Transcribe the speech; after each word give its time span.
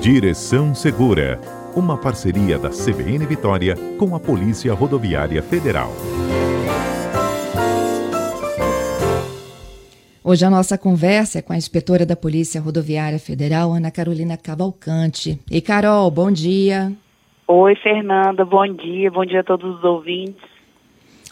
Direção 0.00 0.76
Segura, 0.76 1.40
uma 1.74 1.98
parceria 1.98 2.56
da 2.56 2.70
CBN 2.70 3.26
Vitória 3.26 3.74
com 3.98 4.14
a 4.14 4.20
Polícia 4.20 4.72
Rodoviária 4.72 5.42
Federal. 5.42 5.90
Hoje 10.22 10.44
a 10.44 10.50
nossa 10.50 10.78
conversa 10.78 11.40
é 11.40 11.42
com 11.42 11.52
a 11.52 11.56
inspetora 11.56 12.06
da 12.06 12.14
Polícia 12.14 12.60
Rodoviária 12.60 13.18
Federal, 13.18 13.72
Ana 13.72 13.90
Carolina 13.90 14.36
Cavalcante. 14.36 15.40
E 15.50 15.60
Carol, 15.60 16.08
bom 16.12 16.30
dia. 16.30 16.92
Oi, 17.48 17.74
Fernanda, 17.74 18.44
bom 18.44 18.72
dia, 18.72 19.10
bom 19.10 19.26
dia 19.26 19.40
a 19.40 19.44
todos 19.44 19.78
os 19.78 19.84
ouvintes. 19.84 20.57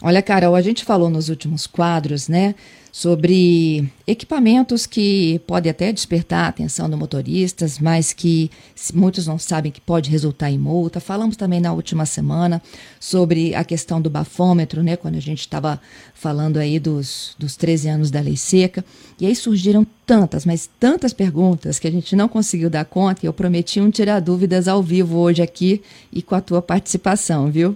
Olha, 0.01 0.21
Carol, 0.21 0.53
a 0.55 0.61
gente 0.61 0.85
falou 0.85 1.09
nos 1.09 1.27
últimos 1.27 1.65
quadros, 1.65 2.27
né, 2.27 2.53
sobre 2.91 3.91
equipamentos 4.05 4.85
que 4.85 5.41
podem 5.47 5.71
até 5.71 5.91
despertar 5.91 6.45
a 6.45 6.47
atenção 6.49 6.87
dos 6.87 6.99
motoristas, 6.99 7.79
mas 7.79 8.13
que 8.13 8.51
muitos 8.93 9.25
não 9.25 9.39
sabem 9.39 9.71
que 9.71 9.81
pode 9.81 10.11
resultar 10.11 10.51
em 10.51 10.57
multa. 10.57 10.99
Falamos 10.99 11.35
também 11.35 11.59
na 11.59 11.73
última 11.73 12.05
semana 12.05 12.61
sobre 12.99 13.55
a 13.55 13.63
questão 13.63 13.99
do 13.99 14.09
bafômetro, 14.09 14.83
né, 14.83 14.95
quando 14.95 15.15
a 15.15 15.21
gente 15.21 15.39
estava 15.39 15.81
falando 16.13 16.57
aí 16.57 16.79
dos, 16.79 17.35
dos 17.37 17.55
13 17.55 17.89
anos 17.89 18.11
da 18.11 18.21
lei 18.21 18.37
seca. 18.37 18.85
E 19.19 19.25
aí 19.25 19.35
surgiram 19.35 19.85
tantas, 20.05 20.45
mas 20.45 20.69
tantas 20.79 21.11
perguntas 21.11 21.79
que 21.79 21.87
a 21.87 21.91
gente 21.91 22.15
não 22.15 22.27
conseguiu 22.27 22.69
dar 22.69 22.85
conta 22.85 23.21
e 23.23 23.27
eu 23.27 23.33
prometi 23.33 23.81
um 23.81 23.89
tirar 23.89 24.19
dúvidas 24.19 24.67
ao 24.67 24.83
vivo 24.83 25.17
hoje 25.17 25.41
aqui 25.41 25.81
e 26.13 26.21
com 26.21 26.35
a 26.35 26.41
tua 26.41 26.61
participação, 26.61 27.49
viu? 27.49 27.75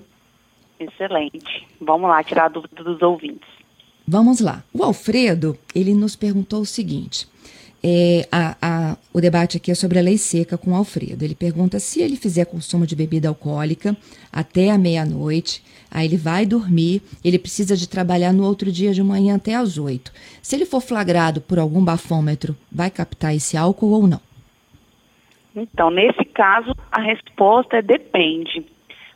Excelente. 0.81 1.67
Vamos 1.79 2.09
lá, 2.09 2.23
tirar 2.23 2.45
a 2.45 2.49
dúvida 2.49 2.83
dos 2.83 3.01
ouvintes. 3.01 3.47
Vamos 4.07 4.39
lá. 4.39 4.63
O 4.73 4.83
Alfredo, 4.83 5.57
ele 5.75 5.93
nos 5.93 6.15
perguntou 6.15 6.61
o 6.61 6.65
seguinte. 6.65 7.27
É, 7.83 8.27
a, 8.31 8.55
a, 8.61 8.97
o 9.13 9.19
debate 9.19 9.57
aqui 9.57 9.71
é 9.71 9.75
sobre 9.75 9.97
a 9.99 10.01
lei 10.01 10.17
seca 10.17 10.57
com 10.57 10.71
o 10.71 10.75
Alfredo. 10.75 11.23
Ele 11.23 11.35
pergunta 11.35 11.79
se 11.79 12.01
ele 12.01 12.15
fizer 12.15 12.45
consumo 12.45 12.85
de 12.85 12.95
bebida 12.95 13.27
alcoólica 13.27 13.95
até 14.31 14.71
a 14.71 14.77
meia-noite, 14.77 15.63
aí 15.89 16.07
ele 16.07 16.17
vai 16.17 16.45
dormir, 16.45 17.01
ele 17.23 17.39
precisa 17.39 17.75
de 17.75 17.87
trabalhar 17.87 18.33
no 18.33 18.43
outro 18.43 18.71
dia 18.71 18.91
de 18.91 19.03
manhã 19.03 19.35
até 19.35 19.55
às 19.55 19.77
oito. 19.77 20.11
Se 20.41 20.55
ele 20.55 20.65
for 20.65 20.81
flagrado 20.81 21.41
por 21.41 21.59
algum 21.59 21.83
bafômetro, 21.83 22.55
vai 22.71 22.89
captar 22.89 23.35
esse 23.35 23.55
álcool 23.55 23.91
ou 23.91 24.07
não? 24.07 24.21
Então, 25.55 25.91
nesse 25.91 26.25
caso, 26.25 26.73
a 26.91 27.01
resposta 27.01 27.77
é 27.77 27.81
depende. 27.81 28.65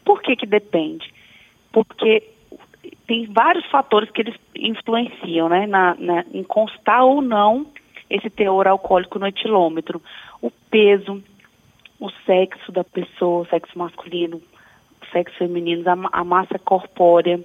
Por 0.03 0.21
que 0.21 0.35
que 0.35 0.45
depende? 0.45 1.14
Porque 1.75 2.23
tem 3.05 3.25
vários 3.25 3.65
fatores 3.65 4.09
que 4.09 4.21
eles 4.21 4.35
influenciam, 4.55 5.49
né, 5.49 5.67
na, 5.67 5.93
na, 5.95 6.25
em 6.33 6.41
constar 6.41 7.03
ou 7.03 7.21
não 7.21 7.67
esse 8.09 8.29
teor 8.29 8.65
alcoólico 8.65 9.19
no 9.19 9.27
etilômetro. 9.27 10.01
O 10.41 10.49
peso, 10.49 11.21
o 11.99 12.09
sexo 12.25 12.71
da 12.71 12.85
pessoa, 12.85 13.45
sexo 13.49 13.77
masculino, 13.77 14.41
sexo 15.11 15.37
feminino, 15.37 15.83
a, 15.89 16.19
a 16.21 16.23
massa 16.23 16.57
corpórea. 16.57 17.41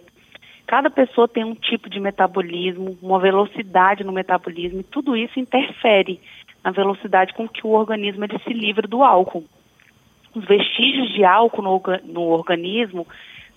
Cada 0.64 0.88
pessoa 0.88 1.26
tem 1.26 1.42
um 1.42 1.56
tipo 1.56 1.90
de 1.90 1.98
metabolismo, 1.98 2.96
uma 3.02 3.18
velocidade 3.18 4.04
no 4.04 4.12
metabolismo, 4.12 4.78
e 4.78 4.84
tudo 4.84 5.16
isso 5.16 5.40
interfere 5.40 6.20
na 6.62 6.70
velocidade 6.70 7.34
com 7.34 7.48
que 7.48 7.66
o 7.66 7.70
organismo 7.70 8.24
ele 8.24 8.38
se 8.44 8.52
livra 8.52 8.86
do 8.86 9.02
álcool. 9.02 9.44
Os 10.32 10.44
vestígios 10.44 11.12
de 11.12 11.24
álcool 11.24 11.62
no, 11.62 11.82
no 12.04 12.22
organismo 12.28 13.04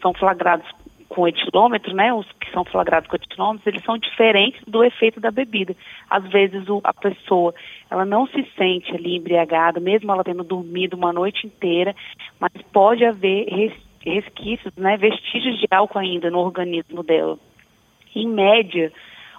são 0.03 0.13
flagrados 0.13 0.67
com 1.13 1.27
etilômetro, 1.27 1.93
né, 1.93 2.11
os 2.11 2.25
que 2.39 2.51
são 2.51 2.65
flagrados 2.65 3.07
com 3.07 3.15
etilômetros, 3.15 3.67
eles 3.67 3.83
são 3.83 3.97
diferentes 3.97 4.59
do 4.67 4.83
efeito 4.83 5.19
da 5.19 5.29
bebida. 5.29 5.75
Às 6.09 6.27
vezes 6.29 6.67
o, 6.67 6.81
a 6.83 6.93
pessoa, 6.93 7.53
ela 7.89 8.03
não 8.03 8.25
se 8.27 8.43
sente 8.57 8.95
ali 8.95 9.17
embriagada, 9.17 9.79
mesmo 9.79 10.11
ela 10.11 10.23
tendo 10.23 10.43
dormido 10.43 10.97
uma 10.97 11.13
noite 11.13 11.45
inteira, 11.45 11.95
mas 12.39 12.51
pode 12.73 13.05
haver 13.05 13.47
res, 13.47 13.73
resquícios, 14.03 14.75
né, 14.75 14.97
vestígios 14.97 15.59
de 15.59 15.67
álcool 15.71 15.99
ainda 15.99 16.31
no 16.31 16.39
organismo 16.39 17.03
dela. 17.03 17.37
Em 18.15 18.27
média, 18.27 18.91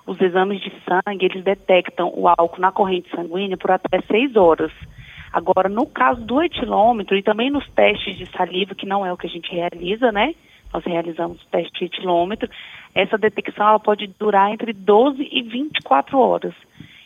os 0.07 0.21
exames 0.21 0.61
de 0.61 0.73
sangue, 0.85 1.27
eles 1.27 1.43
detectam 1.43 2.13
o 2.15 2.29
álcool 2.29 2.61
na 2.61 2.71
corrente 2.71 3.11
sanguínea 3.11 3.57
por 3.57 3.73
até 3.73 4.01
seis 4.03 4.37
horas. 4.37 4.73
Agora, 5.33 5.69
no 5.69 5.87
caso 5.87 6.21
do 6.21 6.41
etilômetro 6.41 7.17
e 7.17 7.23
também 7.23 7.51
nos 7.51 7.69
testes 7.71 8.17
de 8.17 8.27
saliva, 8.27 8.75
que 8.75 8.87
não 8.87 9.05
é 9.05 9.13
o 9.13 9.17
que 9.17 9.27
a 9.27 9.31
gente 9.31 9.51
realiza, 9.51 10.13
né, 10.13 10.35
nós 10.75 10.85
realizamos 10.85 11.41
o 11.41 11.47
teste 11.47 11.79
de 11.79 11.85
etilômetro, 11.85 12.51
essa 12.93 13.17
detecção 13.17 13.69
ela 13.69 13.79
pode 13.79 14.09
durar 14.19 14.53
entre 14.53 14.73
12 14.73 15.23
e 15.31 15.43
24 15.43 16.19
horas. 16.19 16.55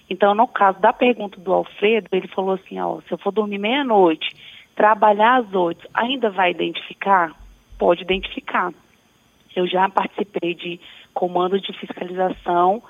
Então, 0.08 0.34
no 0.34 0.48
caso 0.48 0.80
da 0.80 0.90
pergunta 0.90 1.38
do 1.38 1.52
Alfredo, 1.52 2.08
ele 2.12 2.28
falou 2.28 2.54
assim, 2.54 2.80
ó, 2.80 3.00
se 3.02 3.12
eu 3.12 3.18
for 3.18 3.30
dormir 3.30 3.58
meia-noite, 3.58 4.26
trabalhar 4.74 5.40
às 5.40 5.54
oito, 5.54 5.86
ainda 5.92 6.30
vai 6.30 6.50
identificar? 6.50 7.34
Pode 7.78 8.02
identificar. 8.02 8.72
Eu 9.54 9.66
já 9.66 9.86
participei 9.90 10.54
de 10.54 10.80
comando 11.12 11.60
de 11.60 11.72
fiscalização, 11.74 12.82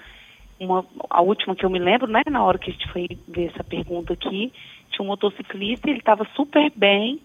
uma, 0.61 0.85
a 1.11 1.21
última 1.21 1.57
que 1.57 1.65
eu 1.65 1.71
me 1.71 1.79
lembro, 1.79 2.07
né, 2.07 2.23
na 2.31 2.43
hora 2.45 2.59
que 2.59 2.71
a 2.71 2.73
gente 2.73 2.89
foi 2.93 3.09
ver 3.27 3.47
essa 3.47 3.65
pergunta 3.65 4.13
aqui, 4.13 4.53
tinha 4.91 5.05
um 5.05 5.09
motociclista, 5.09 5.89
ele 5.89 5.99
estava 5.99 6.27
super 6.37 6.71
bem, 6.77 7.21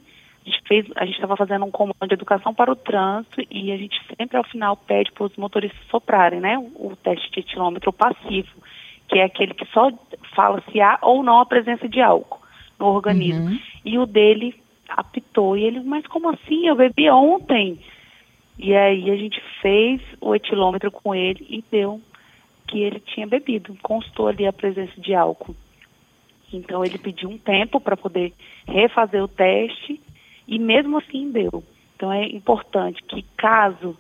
a 0.45 0.49
gente 0.49 0.61
fez, 0.67 0.85
a 0.95 1.05
gente 1.05 1.15
estava 1.15 1.37
fazendo 1.37 1.65
um 1.65 1.71
comando 1.71 2.07
de 2.07 2.13
educação 2.13 2.53
para 2.53 2.71
o 2.71 2.75
trânsito 2.75 3.41
e 3.49 3.71
a 3.71 3.77
gente 3.77 3.99
sempre 4.17 4.37
ao 4.37 4.43
final 4.43 4.75
pede 4.75 5.11
para 5.11 5.25
os 5.25 5.35
motoristas 5.37 5.79
soprarem, 5.89 6.41
né, 6.41 6.57
o, 6.75 6.95
teste 6.97 7.31
de 7.31 7.39
etilômetro 7.39 7.93
passivo, 7.93 8.49
que 9.07 9.19
é 9.19 9.23
aquele 9.23 9.53
que 9.53 9.65
só 9.67 9.91
fala 10.35 10.61
se 10.71 10.81
há 10.81 10.99
ou 11.01 11.23
não 11.23 11.39
a 11.39 11.45
presença 11.45 11.87
de 11.87 12.01
álcool 12.01 12.41
no 12.77 12.87
organismo. 12.87 13.45
Uhum. 13.45 13.59
E 13.85 13.97
o 13.97 14.05
dele 14.05 14.55
apitou 14.89 15.57
e 15.57 15.63
ele, 15.63 15.79
mas 15.79 16.05
como 16.07 16.29
assim? 16.29 16.67
Eu 16.67 16.75
bebi 16.75 17.09
ontem. 17.09 17.79
E 18.59 18.75
aí 18.75 19.09
a 19.09 19.15
gente 19.15 19.41
fez 19.61 20.01
o 20.19 20.35
etilômetro 20.35 20.91
com 20.91 21.15
ele 21.15 21.45
e 21.49 21.63
deu 21.71 22.01
que 22.67 22.79
ele 22.79 22.99
tinha 22.99 23.27
bebido, 23.27 23.75
constou 23.81 24.27
ali 24.27 24.45
a 24.45 24.53
presença 24.53 24.99
de 24.99 25.13
álcool. 25.13 25.55
Então 26.51 26.83
ele 26.83 26.97
pediu 26.97 27.29
um 27.29 27.37
tempo 27.37 27.79
para 27.79 27.97
poder 27.97 28.33
refazer 28.67 29.23
o 29.23 29.27
teste 29.27 29.99
e 30.47 30.59
mesmo 30.59 30.97
assim 30.97 31.31
deu. 31.31 31.63
Então 31.95 32.11
é 32.11 32.25
importante 32.27 33.01
que 33.03 33.23
caso 33.37 33.97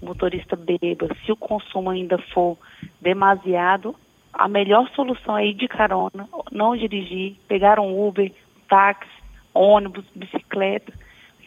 o 0.00 0.06
motorista 0.06 0.56
beba, 0.56 1.08
se 1.24 1.32
o 1.32 1.36
consumo 1.36 1.90
ainda 1.90 2.18
for 2.32 2.58
demasiado, 3.00 3.94
a 4.32 4.48
melhor 4.48 4.88
solução 4.94 5.38
é 5.38 5.46
ir 5.46 5.54
de 5.54 5.68
carona, 5.68 6.28
não 6.50 6.76
dirigir, 6.76 7.36
pegar 7.46 7.78
um 7.78 8.06
Uber, 8.06 8.32
táxi, 8.68 9.08
ônibus, 9.54 10.04
bicicleta. 10.14 10.92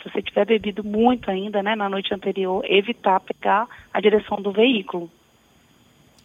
Se 0.01 0.09
você 0.09 0.21
tiver 0.21 0.45
bebido 0.45 0.83
muito 0.83 1.29
ainda, 1.29 1.61
né, 1.61 1.75
na 1.75 1.89
noite 1.89 2.13
anterior, 2.13 2.63
evitar 2.65 3.19
pegar 3.19 3.67
a 3.93 3.99
direção 3.99 4.41
do 4.41 4.51
veículo. 4.51 5.11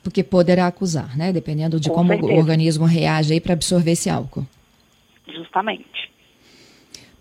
Porque 0.02 0.22
poderá 0.22 0.66
acusar, 0.66 1.16
né? 1.16 1.32
Dependendo 1.32 1.80
de 1.80 1.88
Com 1.88 1.94
como 1.96 2.08
certeza. 2.08 2.32
o 2.32 2.36
organismo 2.36 2.84
reage 2.84 3.32
aí 3.32 3.40
para 3.40 3.54
absorver 3.54 3.92
esse 3.92 4.10
álcool. 4.10 4.44
Justamente. 5.26 6.11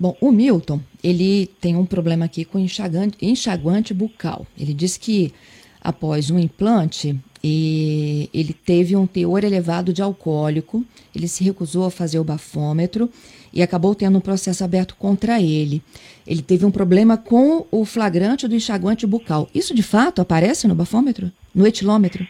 Bom, 0.02 0.18
o 0.20 0.32
Milton, 0.32 0.80
ele 1.04 1.46
tem 1.62 1.76
um 1.76 1.86
problema 1.86 2.26
aqui 2.26 2.44
com 2.44 2.58
enxaguante, 2.58 3.16
enxaguante 3.22 3.94
bucal. 3.94 4.48
Ele 4.60 4.74
diz 4.74 4.98
que 4.98 5.32
após 5.80 6.32
um 6.32 6.40
implante, 6.40 7.16
e 7.44 8.28
ele 8.34 8.52
teve 8.52 8.96
um 8.96 9.06
teor 9.06 9.44
elevado 9.44 9.94
de 9.94 10.02
alcoólico, 10.02 10.84
ele 11.16 11.28
se 11.28 11.44
recusou 11.44 11.86
a 11.86 11.92
fazer 11.92 12.18
o 12.18 12.24
bafômetro 12.24 13.12
e 13.54 13.62
acabou 13.62 13.94
tendo 13.94 14.18
um 14.18 14.22
processo 14.22 14.64
aberto 14.64 14.96
contra 14.96 15.40
ele. 15.40 15.84
Ele 16.26 16.42
teve 16.42 16.66
um 16.66 16.72
problema 16.72 17.16
com 17.16 17.68
o 17.70 17.86
flagrante 17.86 18.48
do 18.48 18.56
enxaguante 18.56 19.06
bucal. 19.06 19.48
Isso 19.54 19.76
de 19.76 19.84
fato 19.84 20.20
aparece 20.20 20.68
no 20.68 20.74
bafômetro? 20.74 21.32
No 21.54 21.68
etilômetro? 21.68 22.26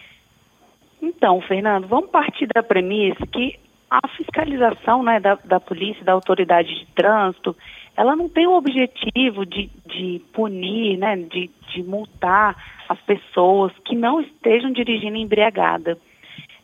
Então, 1.02 1.40
Fernando, 1.48 1.88
vamos 1.88 2.10
partir 2.10 2.48
da 2.54 2.62
premissa 2.62 3.26
que 3.28 3.58
a 3.92 4.08
fiscalização 4.08 5.04
né, 5.04 5.20
da, 5.20 5.36
da 5.44 5.60
polícia, 5.60 6.02
da 6.06 6.14
autoridade 6.14 6.74
de 6.80 6.86
trânsito, 6.96 7.54
ela 7.98 8.16
não 8.16 8.30
tem 8.30 8.48
o 8.48 8.56
objetivo 8.56 9.46
de, 9.46 9.70
de 9.86 10.22
punir, 10.32 10.98
né, 10.98 11.18
de, 11.18 11.50
de 11.74 11.84
multar 11.84 12.56
as 12.88 12.98
pessoas 13.02 13.74
que 13.84 13.94
não 13.94 14.22
estejam 14.22 14.72
dirigindo 14.72 15.18
embriagada. 15.18 15.98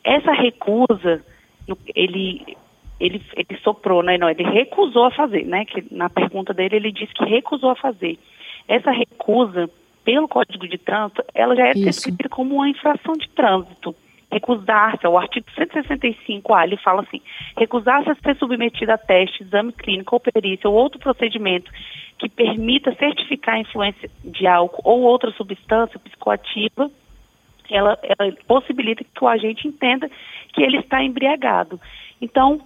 Essa 0.06 0.32
recusa, 0.32 1.22
ele, 1.94 2.56
ele, 2.98 3.22
ele 3.36 3.60
soprou, 3.62 4.02
né, 4.02 4.18
não, 4.18 4.30
ele 4.30 4.44
recusou 4.44 5.04
a 5.04 5.12
fazer, 5.12 5.46
né, 5.46 5.66
que 5.66 5.84
na 5.94 6.10
pergunta 6.10 6.54
dele 6.54 6.78
ele 6.78 6.92
disse 6.94 7.14
que 7.14 7.26
recusou 7.26 7.72
a 7.72 7.76
fazer. 7.76 8.18
Essa 8.70 8.92
recusa, 8.92 9.70
pelo 10.06 10.30
Código 10.30 10.66
de 10.66 10.78
Trânsito, 10.78 11.22
ela 11.34 11.54
já 11.58 11.68
é 11.68 11.74
descrita 11.74 12.30
como 12.30 12.56
uma 12.56 12.70
infração 12.70 13.16
de 13.16 13.28
trânsito 13.32 13.94
recusar-se, 14.32 15.08
o 15.08 15.18
artigo 15.18 15.46
165A, 15.58 16.64
ele 16.64 16.78
fala 16.78 17.02
assim, 17.02 17.22
recusar-se 17.58 18.10
a 18.10 18.16
ser 18.16 18.36
submetido 18.38 18.92
a 18.92 18.98
teste, 18.98 19.44
exame 19.44 19.72
clínico 19.72 20.16
ou 20.16 20.20
perícia 20.20 20.70
ou 20.70 20.76
outro 20.76 21.00
procedimento 21.00 21.72
que 22.20 22.30
permita 22.30 22.96
certificar 22.96 23.56
a 23.56 23.60
influência 23.60 24.10
de 24.24 24.48
álcool 24.48 24.82
ou 24.84 25.02
outra 25.02 25.32
substância 25.32 26.00
psicoativa, 26.00 26.90
ela, 27.70 27.98
ela 28.02 28.34
possibilita 28.48 29.04
que 29.04 29.24
o 29.24 29.28
agente 29.28 29.68
entenda 29.68 30.10
que 30.54 30.62
ele 30.62 30.78
está 30.78 31.04
embriagado. 31.04 31.80
Então, 32.22 32.62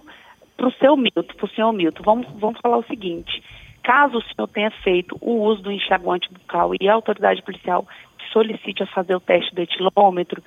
para 0.56 0.68
o 0.68 0.72
seu 0.72 0.96
Milton, 0.96 1.34
para 1.34 1.46
o 1.46 1.50
senhor 1.50 1.72
Milton, 1.72 2.02
vamos, 2.02 2.26
vamos 2.38 2.60
falar 2.60 2.78
o 2.78 2.84
seguinte. 2.84 3.42
Caso 3.82 4.18
o 4.18 4.22
senhor 4.22 4.46
tenha 4.48 4.70
feito 4.70 5.16
o 5.20 5.42
uso 5.42 5.62
do 5.62 5.72
enxaguante 5.72 6.32
bucal 6.32 6.72
e 6.80 6.88
a 6.88 6.94
autoridade 6.94 7.42
policial 7.42 7.86
solicite 8.32 8.82
a 8.82 8.86
fazer 8.86 9.14
o 9.14 9.20
teste 9.20 9.54
do 9.54 9.60
etilômetro, 9.60 10.42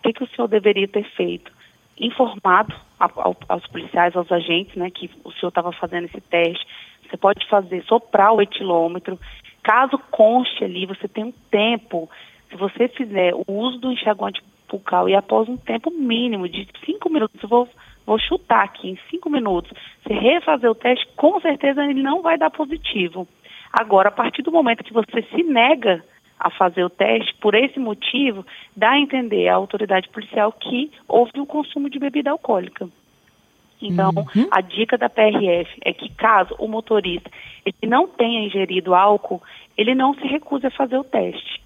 o 0.00 0.02
que, 0.02 0.14
que 0.14 0.24
o 0.24 0.28
senhor 0.28 0.48
deveria 0.48 0.88
ter 0.88 1.04
feito? 1.10 1.52
Informado 1.98 2.74
aos 3.48 3.66
policiais, 3.66 4.16
aos 4.16 4.32
agentes, 4.32 4.74
né, 4.74 4.90
que 4.90 5.10
o 5.22 5.30
senhor 5.32 5.50
estava 5.50 5.70
fazendo 5.72 6.06
esse 6.06 6.20
teste. 6.22 6.66
Você 7.06 7.18
pode 7.18 7.46
fazer, 7.48 7.84
soprar 7.84 8.32
o 8.32 8.40
etilômetro. 8.40 9.18
Caso 9.62 9.98
conste 10.10 10.64
ali, 10.64 10.86
você 10.86 11.06
tem 11.06 11.24
um 11.24 11.32
tempo. 11.50 12.08
Se 12.48 12.56
você 12.56 12.88
fizer 12.88 13.34
o 13.34 13.44
uso 13.46 13.78
do 13.78 13.92
enxaguante 13.92 14.42
bucal 14.70 15.06
e 15.08 15.14
após 15.14 15.48
um 15.48 15.56
tempo 15.58 15.90
mínimo 15.90 16.48
de 16.48 16.66
cinco 16.86 17.10
minutos, 17.10 17.42
eu 17.42 17.48
vou, 17.48 17.68
vou 18.06 18.18
chutar 18.18 18.64
aqui, 18.64 18.90
em 18.90 18.98
cinco 19.10 19.28
minutos, 19.28 19.70
você 20.02 20.14
refazer 20.14 20.70
o 20.70 20.74
teste, 20.74 21.06
com 21.16 21.38
certeza 21.40 21.84
ele 21.84 22.02
não 22.02 22.22
vai 22.22 22.38
dar 22.38 22.50
positivo. 22.50 23.28
Agora, 23.70 24.08
a 24.08 24.12
partir 24.12 24.42
do 24.42 24.52
momento 24.52 24.84
que 24.84 24.92
você 24.92 25.22
se 25.34 25.42
nega 25.42 26.02
a 26.40 26.50
fazer 26.50 26.82
o 26.82 26.90
teste, 26.90 27.34
por 27.34 27.54
esse 27.54 27.78
motivo, 27.78 28.44
dá 28.74 28.92
a 28.92 28.98
entender 28.98 29.48
à 29.48 29.54
autoridade 29.54 30.08
policial 30.08 30.50
que 30.50 30.90
houve 31.06 31.38
o 31.38 31.46
consumo 31.46 31.90
de 31.90 31.98
bebida 31.98 32.30
alcoólica. 32.30 32.88
Então, 33.82 34.10
uhum. 34.10 34.48
a 34.50 34.60
dica 34.60 34.96
da 34.98 35.08
PRF 35.08 35.70
é 35.84 35.92
que 35.92 36.10
caso 36.14 36.54
o 36.58 36.66
motorista 36.66 37.30
ele 37.64 37.90
não 37.90 38.06
tenha 38.08 38.44
ingerido 38.44 38.94
álcool, 38.94 39.42
ele 39.76 39.94
não 39.94 40.14
se 40.14 40.26
recuse 40.26 40.66
a 40.66 40.70
fazer 40.70 40.98
o 40.98 41.04
teste. 41.04 41.60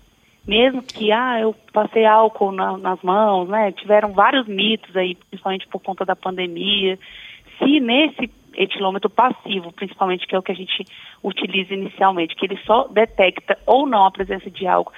Mesmo 0.47 0.83
que, 0.83 1.11
ah, 1.11 1.41
eu 1.41 1.55
passei 1.73 2.05
álcool 2.05 2.53
na, 2.53 2.77
nas 2.77 3.01
mãos, 3.03 3.49
né? 3.49 3.73
Tiveram 3.73 4.13
vários 4.13 4.47
mitos 4.47 4.95
aí, 4.95 5.15
principalmente 5.15 5.67
por 5.69 5.81
conta 5.81 6.05
da 6.05 6.15
pandemia. 6.15 6.99
Se 7.59 7.81
nesse 7.81 8.29
etilômetro 8.57 9.11
passivo, 9.11 9.73
principalmente, 9.73 10.27
que 10.27 10.35
é 10.35 10.39
o 10.39 10.43
que 10.43 10.53
a 10.53 10.57
gente 10.57 10.85
utiliza 11.23 11.75
inicialmente, 11.75 12.35
que 12.35 12.47
ele 12.47 12.59
só 12.65 12.89
detecta 12.89 13.59
ou 13.67 13.87
não 13.87 14.07
a 14.07 14.11
presença 14.11 14.51
de 14.51 14.67
álcool, 14.67 14.93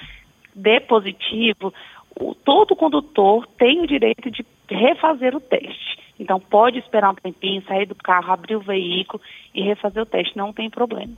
de 0.55 0.81
positivo, 0.81 1.73
o, 2.19 2.35
todo 2.35 2.75
condutor 2.75 3.47
tem 3.59 3.81
o 3.81 3.87
direito 3.87 4.31
de 4.31 4.45
refazer 4.69 5.35
o 5.35 5.41
teste. 5.41 5.99
Então, 6.19 6.41
pode 6.41 6.79
esperar 6.79 7.11
um 7.11 7.15
tempinho, 7.15 7.63
sair 7.67 7.87
do 7.87 7.95
carro, 7.95 8.33
abrir 8.33 8.57
o 8.57 8.61
veículo 8.61 9.23
e 9.55 9.63
refazer 9.63 10.03
o 10.03 10.07
teste, 10.07 10.37
não 10.37 10.53
tem 10.53 10.71
problema. 10.71 11.13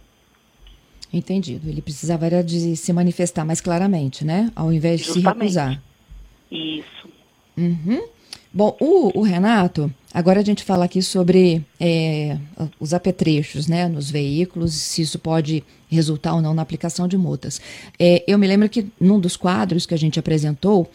Entendido. 1.12 1.69
Ele 1.69 1.81
precisava 1.81 2.26
era 2.26 2.43
de 2.43 2.76
se 2.76 2.93
manifestar 2.93 3.44
mais 3.44 3.61
claramente, 3.61 4.25
né? 4.25 4.50
Ao 4.55 4.73
invés 4.73 5.00
de 5.00 5.06
Justamente. 5.06 5.52
se 5.52 5.58
recusar. 5.58 5.82
Isso. 6.50 7.08
Uhum. 7.56 8.06
Bom, 8.52 8.76
o, 8.81 9.20
o, 9.20 9.23
Renato, 9.23 9.93
agora 10.12 10.40
a 10.40 10.44
gente 10.44 10.64
fala 10.64 10.84
aqui 10.84 11.02
sobre 11.02 11.64
é, 11.78 12.38
os 12.81 12.94
apetrechos 12.94 13.66
né, 13.66 13.88
nos 13.88 14.10
veículos, 14.10 14.75
se 14.75 15.02
isso 15.02 15.19
pode 15.19 15.62
resultar 15.88 16.34
ou 16.34 16.43
não 16.43 16.55
na 16.55 16.62
aplicação 16.62 17.08
de 17.08 17.16
multas. 17.16 17.60
É, 17.99 18.25
eu 18.26 18.38
me 18.38 18.46
lembro 18.46 18.69
que 18.69 18.87
num 19.00 19.19
dos 19.19 19.37
quadros 19.37 19.87
que 19.87 19.94
a 19.94 19.99
gente 19.99 20.19
apresentou, 20.19 20.90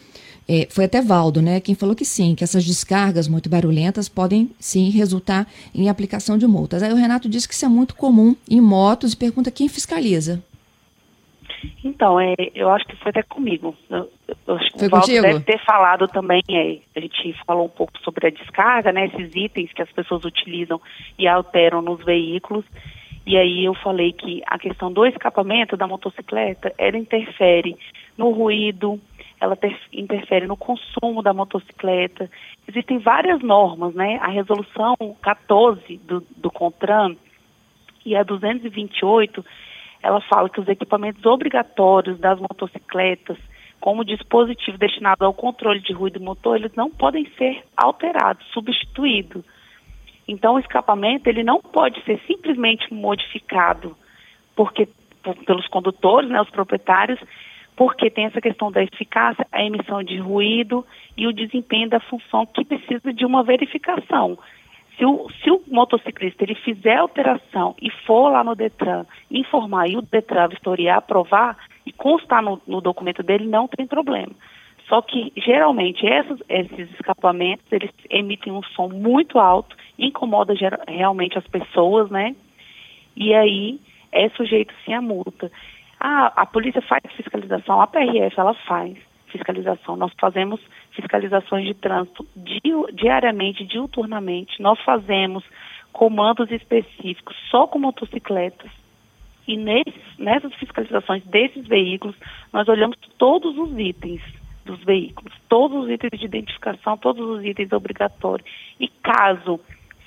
é, 0.46 0.66
foi 0.70 0.84
até 0.84 1.00
Valdo, 1.00 1.40
né, 1.40 1.58
quem 1.60 1.74
falou 1.74 1.94
que 1.94 2.04
sim, 2.04 2.34
que 2.34 2.44
essas 2.44 2.64
descargas 2.64 3.26
muito 3.26 3.48
barulhentas 3.48 4.08
podem 4.08 4.50
sim 4.60 4.90
resultar 4.90 5.46
em 5.74 5.88
aplicação 5.88 6.36
de 6.36 6.46
multas. 6.46 6.82
Aí 6.82 6.92
o 6.92 6.96
Renato 6.96 7.28
disse 7.28 7.48
que 7.48 7.54
isso 7.54 7.64
é 7.64 7.68
muito 7.68 7.94
comum 7.94 8.36
em 8.48 8.60
motos 8.60 9.12
e 9.12 9.16
pergunta 9.16 9.50
quem 9.50 9.68
fiscaliza. 9.68 10.42
Então, 11.82 12.18
é, 12.20 12.34
eu 12.54 12.70
acho 12.70 12.84
que 12.86 12.96
foi 12.96 13.10
até 13.10 13.22
comigo. 13.22 13.74
Eu, 13.90 14.10
eu 14.46 14.54
acho 14.56 14.72
que 14.72 14.78
foi 14.78 14.88
o 14.88 14.90
Valdo 14.90 15.06
contigo? 15.06 15.22
deve 15.22 15.40
ter 15.40 15.64
falado 15.64 16.08
também, 16.08 16.42
é, 16.50 16.78
a 16.96 17.00
gente 17.00 17.34
falou 17.46 17.66
um 17.66 17.70
pouco 17.70 17.92
sobre 18.00 18.26
a 18.26 18.30
descarga, 18.30 18.92
né, 18.92 19.06
esses 19.06 19.34
itens 19.34 19.72
que 19.72 19.82
as 19.82 19.90
pessoas 19.92 20.24
utilizam 20.24 20.80
e 21.18 21.26
alteram 21.28 21.82
nos 21.82 22.04
veículos. 22.04 22.64
E 23.26 23.38
aí 23.38 23.64
eu 23.64 23.74
falei 23.74 24.12
que 24.12 24.42
a 24.46 24.58
questão 24.58 24.92
do 24.92 25.06
escapamento 25.06 25.76
da 25.76 25.86
motocicleta, 25.86 26.74
ela 26.76 26.98
interfere 26.98 27.76
no 28.18 28.30
ruído, 28.30 29.00
ela 29.40 29.56
ter, 29.56 29.76
interfere 29.92 30.46
no 30.46 30.56
consumo 30.56 31.22
da 31.22 31.32
motocicleta. 31.32 32.30
Existem 32.68 32.98
várias 32.98 33.42
normas, 33.42 33.94
né? 33.94 34.18
A 34.20 34.28
resolução 34.28 34.94
14 35.22 35.96
do, 35.98 36.22
do 36.36 36.50
CONTRAN 36.50 37.16
e 38.04 38.14
a 38.14 38.22
228, 38.22 39.44
ela 40.04 40.20
fala 40.20 40.50
que 40.50 40.60
os 40.60 40.68
equipamentos 40.68 41.24
obrigatórios 41.24 42.18
das 42.18 42.38
motocicletas, 42.38 43.38
como 43.80 44.04
dispositivo 44.04 44.76
destinado 44.76 45.24
ao 45.24 45.32
controle 45.32 45.80
de 45.80 45.94
ruído 45.94 46.20
motor, 46.20 46.56
eles 46.56 46.74
não 46.74 46.90
podem 46.90 47.26
ser 47.38 47.64
alterados, 47.74 48.46
substituídos. 48.52 49.42
Então, 50.28 50.56
o 50.56 50.58
escapamento 50.58 51.26
ele 51.26 51.42
não 51.42 51.58
pode 51.58 52.02
ser 52.04 52.20
simplesmente 52.26 52.92
modificado, 52.92 53.96
porque 54.54 54.86
por, 55.22 55.34
pelos 55.36 55.66
condutores, 55.68 56.28
né, 56.28 56.38
os 56.38 56.50
proprietários, 56.50 57.18
porque 57.74 58.10
tem 58.10 58.26
essa 58.26 58.42
questão 58.42 58.70
da 58.70 58.82
eficácia, 58.82 59.46
a 59.50 59.64
emissão 59.64 60.02
de 60.02 60.18
ruído 60.18 60.84
e 61.16 61.26
o 61.26 61.32
desempenho 61.32 61.88
da 61.88 61.98
função 61.98 62.44
que 62.44 62.62
precisa 62.62 63.10
de 63.10 63.24
uma 63.24 63.42
verificação. 63.42 64.38
Se 64.96 65.04
o, 65.04 65.28
se 65.42 65.50
o 65.50 65.62
motociclista 65.66 66.44
ele 66.44 66.54
fizer 66.54 66.96
alteração 66.96 67.74
e 67.82 67.90
for 68.06 68.30
lá 68.30 68.44
no 68.44 68.54
Detran 68.54 69.04
informar 69.30 69.88
e 69.88 69.96
o 69.96 70.02
Detran 70.02 70.48
vistoriar, 70.48 70.98
aprovar 70.98 71.56
e 71.84 71.92
constar 71.92 72.42
no, 72.42 72.60
no 72.66 72.80
documento 72.80 73.22
dele, 73.22 73.46
não 73.46 73.66
tem 73.66 73.86
problema. 73.86 74.32
Só 74.88 75.00
que 75.02 75.32
geralmente 75.36 76.06
essas, 76.06 76.40
esses 76.48 76.90
escapamentos 76.92 77.64
eles 77.72 77.90
emitem 78.10 78.52
um 78.52 78.62
som 78.62 78.88
muito 78.88 79.38
alto, 79.38 79.76
incomoda 79.98 80.54
geral, 80.54 80.80
realmente 80.86 81.38
as 81.38 81.46
pessoas, 81.46 82.10
né? 82.10 82.36
E 83.16 83.34
aí 83.34 83.80
é 84.12 84.28
sujeito 84.30 84.74
sim 84.84 84.92
a 84.92 85.00
multa. 85.00 85.50
Ah, 85.98 86.32
a 86.36 86.46
polícia 86.46 86.82
faz 86.82 87.02
fiscalização, 87.16 87.80
a 87.80 87.86
PRF 87.86 88.38
ela 88.38 88.54
faz 88.66 88.96
fiscalização. 89.28 89.96
Nós 89.96 90.12
fazemos 90.20 90.60
fiscalizações 90.94 91.66
de 91.66 91.74
trânsito 91.74 92.26
di 92.34 92.60
diariamente, 92.92 93.64
diuturnamente. 93.64 94.60
Nós 94.62 94.78
fazemos 94.80 95.44
comandos 95.92 96.50
específicos 96.50 97.36
só 97.50 97.66
com 97.66 97.78
motocicletas. 97.78 98.70
E 99.46 99.56
nesses, 99.56 100.18
nessas 100.18 100.54
fiscalizações 100.54 101.22
desses 101.24 101.66
veículos, 101.66 102.16
nós 102.52 102.66
olhamos 102.68 102.96
todos 103.18 103.56
os 103.58 103.78
itens 103.78 104.22
dos 104.64 104.82
veículos, 104.82 105.32
todos 105.48 105.84
os 105.84 105.90
itens 105.90 106.18
de 106.18 106.24
identificação, 106.24 106.96
todos 106.96 107.28
os 107.28 107.44
itens 107.44 107.70
obrigatórios. 107.72 108.48
E 108.80 108.88
caso 108.88 109.60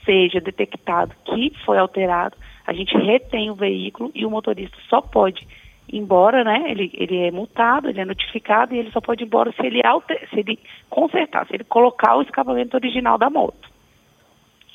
seja 0.04 0.40
detectado 0.40 1.13
que 1.25 1.51
foi 1.66 1.78
alterado, 1.78 2.36
a 2.66 2.74
gente 2.74 2.98
retém 2.98 3.51
o 3.51 3.56
veículo 3.56 4.11
e 4.16 4.26
o 4.26 4.31
motorista 4.31 4.78
só 4.90 5.02
pode 5.02 5.47
embora, 5.91 6.44
né? 6.44 6.69
Ele, 6.69 6.91
ele 6.94 7.17
é 7.27 7.31
multado, 7.31 7.89
ele 7.89 7.99
é 7.99 8.06
notificado 8.06 8.73
e 8.73 8.77
ele 8.77 8.91
só 8.91 8.99
pode 8.99 9.23
ir 9.23 9.27
embora 9.27 9.51
se 9.51 9.65
ele, 9.65 9.81
alter, 9.85 10.27
se 10.29 10.39
ele 10.39 10.59
consertar, 10.89 11.47
se 11.47 11.56
ele 11.56 11.63
colocar 11.63 12.15
o 12.15 12.21
escapamento 12.21 12.75
original 12.75 13.17
da 13.17 13.29
moto. 13.29 13.69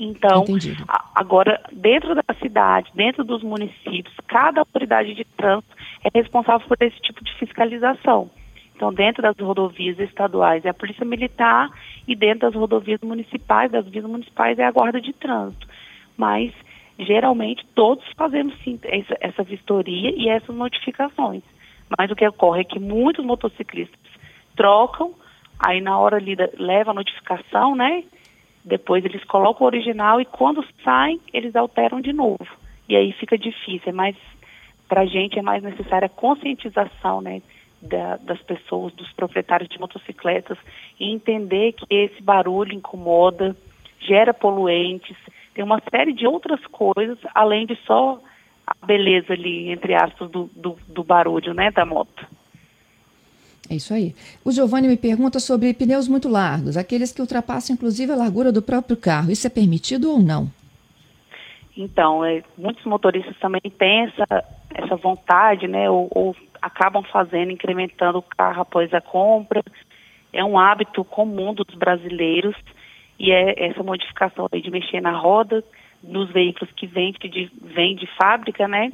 Então, 0.00 0.44
a, 0.88 1.10
agora, 1.14 1.60
dentro 1.70 2.14
da 2.14 2.22
cidade, 2.40 2.90
dentro 2.94 3.22
dos 3.22 3.42
municípios, 3.42 4.14
cada 4.26 4.60
autoridade 4.60 5.14
de 5.14 5.24
trânsito 5.24 5.76
é 6.02 6.18
responsável 6.18 6.66
por 6.66 6.76
esse 6.80 6.98
tipo 7.00 7.22
de 7.22 7.32
fiscalização. 7.34 8.30
Então, 8.74 8.92
dentro 8.92 9.22
das 9.22 9.36
rodovias 9.38 9.98
estaduais 10.00 10.64
é 10.64 10.70
a 10.70 10.74
Polícia 10.74 11.04
Militar 11.04 11.70
e 12.08 12.16
dentro 12.16 12.40
das 12.50 12.54
rodovias 12.54 13.00
municipais, 13.00 13.70
das 13.70 13.86
vias 13.86 14.04
municipais, 14.04 14.58
é 14.58 14.64
a 14.64 14.72
Guarda 14.72 15.00
de 15.00 15.12
Trânsito. 15.12 15.68
Mas 16.16 16.52
geralmente 16.98 17.64
todos 17.74 18.04
fazemos 18.16 18.54
sim 18.62 18.78
essa, 19.20 19.42
vistoria 19.42 20.10
e 20.10 20.28
essas 20.28 20.54
notificações. 20.54 21.42
Mas 21.98 22.10
o 22.10 22.16
que 22.16 22.26
ocorre 22.26 22.60
é 22.60 22.64
que 22.64 22.78
muitos 22.78 23.24
motociclistas 23.24 23.98
trocam, 24.56 25.14
aí 25.58 25.80
na 25.80 25.98
hora 25.98 26.16
ali 26.16 26.36
leva 26.58 26.90
a 26.90 26.94
notificação, 26.94 27.74
né? 27.74 28.04
Depois 28.64 29.04
eles 29.04 29.24
colocam 29.24 29.64
o 29.64 29.66
original 29.66 30.20
e 30.20 30.24
quando 30.24 30.64
saem, 30.84 31.20
eles 31.32 31.56
alteram 31.56 32.00
de 32.00 32.12
novo. 32.12 32.46
E 32.88 32.96
aí 32.96 33.12
fica 33.12 33.36
difícil, 33.36 33.88
é 33.88 33.92
mais 33.92 34.16
para 34.88 35.02
a 35.02 35.06
gente 35.06 35.38
é 35.38 35.42
mais 35.42 35.62
necessária 35.62 36.06
a 36.06 36.10
conscientização, 36.10 37.20
né? 37.20 37.40
Da, 37.80 38.16
das 38.18 38.40
pessoas, 38.42 38.92
dos 38.92 39.10
proprietários 39.12 39.68
de 39.68 39.80
motocicletas, 39.80 40.56
e 41.00 41.10
entender 41.10 41.72
que 41.72 41.84
esse 41.90 42.22
barulho 42.22 42.72
incomoda, 42.72 43.56
gera 43.98 44.32
poluentes, 44.32 45.16
tem 45.54 45.64
uma 45.64 45.80
série 45.90 46.12
de 46.12 46.26
outras 46.26 46.64
coisas, 46.66 47.18
além 47.34 47.66
de 47.66 47.76
só 47.86 48.20
a 48.66 48.86
beleza 48.86 49.32
ali, 49.32 49.70
entre 49.70 49.94
aspas, 49.94 50.30
do, 50.30 50.50
do, 50.54 50.76
do 50.88 51.04
barulho, 51.04 51.52
né, 51.52 51.70
da 51.70 51.84
moto. 51.84 52.26
É 53.70 53.74
isso 53.76 53.94
aí. 53.94 54.14
O 54.44 54.50
Giovanni 54.50 54.88
me 54.88 54.96
pergunta 54.96 55.38
sobre 55.38 55.72
pneus 55.72 56.08
muito 56.08 56.28
largos, 56.28 56.76
aqueles 56.76 57.12
que 57.12 57.20
ultrapassam 57.20 57.74
inclusive 57.74 58.12
a 58.12 58.16
largura 58.16 58.52
do 58.52 58.62
próprio 58.62 58.96
carro. 58.96 59.30
Isso 59.30 59.46
é 59.46 59.50
permitido 59.50 60.10
ou 60.10 60.18
não? 60.20 60.50
Então, 61.76 62.24
é, 62.24 62.42
muitos 62.58 62.84
motoristas 62.84 63.36
também 63.38 63.62
têm 63.78 64.06
essa, 64.06 64.44
essa 64.74 64.96
vontade, 64.96 65.66
né, 65.66 65.88
ou, 65.88 66.08
ou 66.10 66.36
acabam 66.60 67.02
fazendo, 67.04 67.50
incrementando 67.50 68.18
o 68.18 68.22
carro 68.22 68.62
após 68.62 68.92
a 68.92 69.00
compra. 69.00 69.62
É 70.32 70.44
um 70.44 70.58
hábito 70.58 71.04
comum 71.04 71.54
dos 71.54 71.74
brasileiros 71.74 72.56
e 73.18 73.30
é 73.30 73.68
essa 73.68 73.82
modificação 73.82 74.48
de 74.52 74.70
mexer 74.70 75.00
na 75.00 75.12
roda 75.12 75.64
nos 76.02 76.30
veículos 76.30 76.72
que 76.74 76.86
vêm 76.86 77.12
de, 77.12 77.50
vem 77.60 77.94
de 77.94 78.06
fábrica, 78.16 78.66
né? 78.66 78.90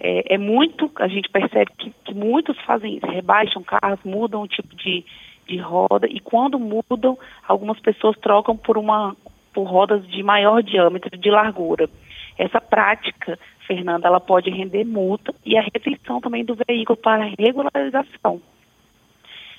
É, 0.00 0.34
é, 0.34 0.38
muito, 0.38 0.90
a 0.96 1.08
gente 1.08 1.28
percebe 1.28 1.72
que, 1.76 1.92
que 2.04 2.14
muitos 2.14 2.56
fazem 2.60 3.00
rebaixam 3.02 3.62
carros, 3.64 3.98
mudam 4.04 4.42
o 4.42 4.48
tipo 4.48 4.76
de, 4.76 5.04
de 5.48 5.56
roda 5.58 6.06
e 6.08 6.20
quando 6.20 6.58
mudam, 6.58 7.18
algumas 7.46 7.80
pessoas 7.80 8.16
trocam 8.18 8.56
por 8.56 8.78
uma 8.78 9.16
por 9.52 9.64
rodas 9.64 10.06
de 10.06 10.22
maior 10.22 10.62
diâmetro, 10.62 11.18
de 11.18 11.30
largura. 11.30 11.88
Essa 12.36 12.60
prática, 12.60 13.36
Fernanda, 13.66 14.06
ela 14.06 14.20
pode 14.20 14.50
render 14.50 14.84
multa 14.84 15.34
e 15.44 15.56
a 15.56 15.62
retenção 15.62 16.20
também 16.20 16.44
do 16.44 16.54
veículo 16.54 16.96
para 16.96 17.32
regularização. 17.36 18.40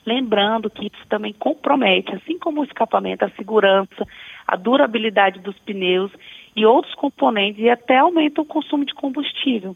Lembrando 0.09 0.71
que 0.71 0.87
isso 0.87 1.07
também 1.07 1.31
compromete, 1.33 2.15
assim 2.15 2.39
como 2.39 2.61
o 2.61 2.63
escapamento, 2.63 3.23
a 3.23 3.29
segurança, 3.29 4.07
a 4.47 4.55
durabilidade 4.55 5.39
dos 5.39 5.55
pneus 5.59 6.11
e 6.55 6.65
outros 6.65 6.95
componentes 6.95 7.61
e 7.61 7.69
até 7.69 7.99
aumenta 7.99 8.41
o 8.41 8.45
consumo 8.45 8.83
de 8.83 8.95
combustível. 8.95 9.75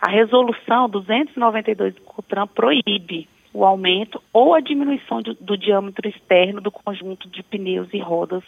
A 0.00 0.10
resolução 0.10 0.88
292 0.88 1.94
do 1.94 2.00
COTRAN 2.00 2.46
proíbe 2.46 3.28
o 3.52 3.66
aumento 3.66 4.18
ou 4.32 4.54
a 4.54 4.60
diminuição 4.60 5.20
de, 5.20 5.34
do 5.34 5.58
diâmetro 5.58 6.08
externo 6.08 6.62
do 6.62 6.70
conjunto 6.70 7.28
de 7.28 7.42
pneus 7.42 7.88
e 7.92 7.98
rodas, 7.98 8.44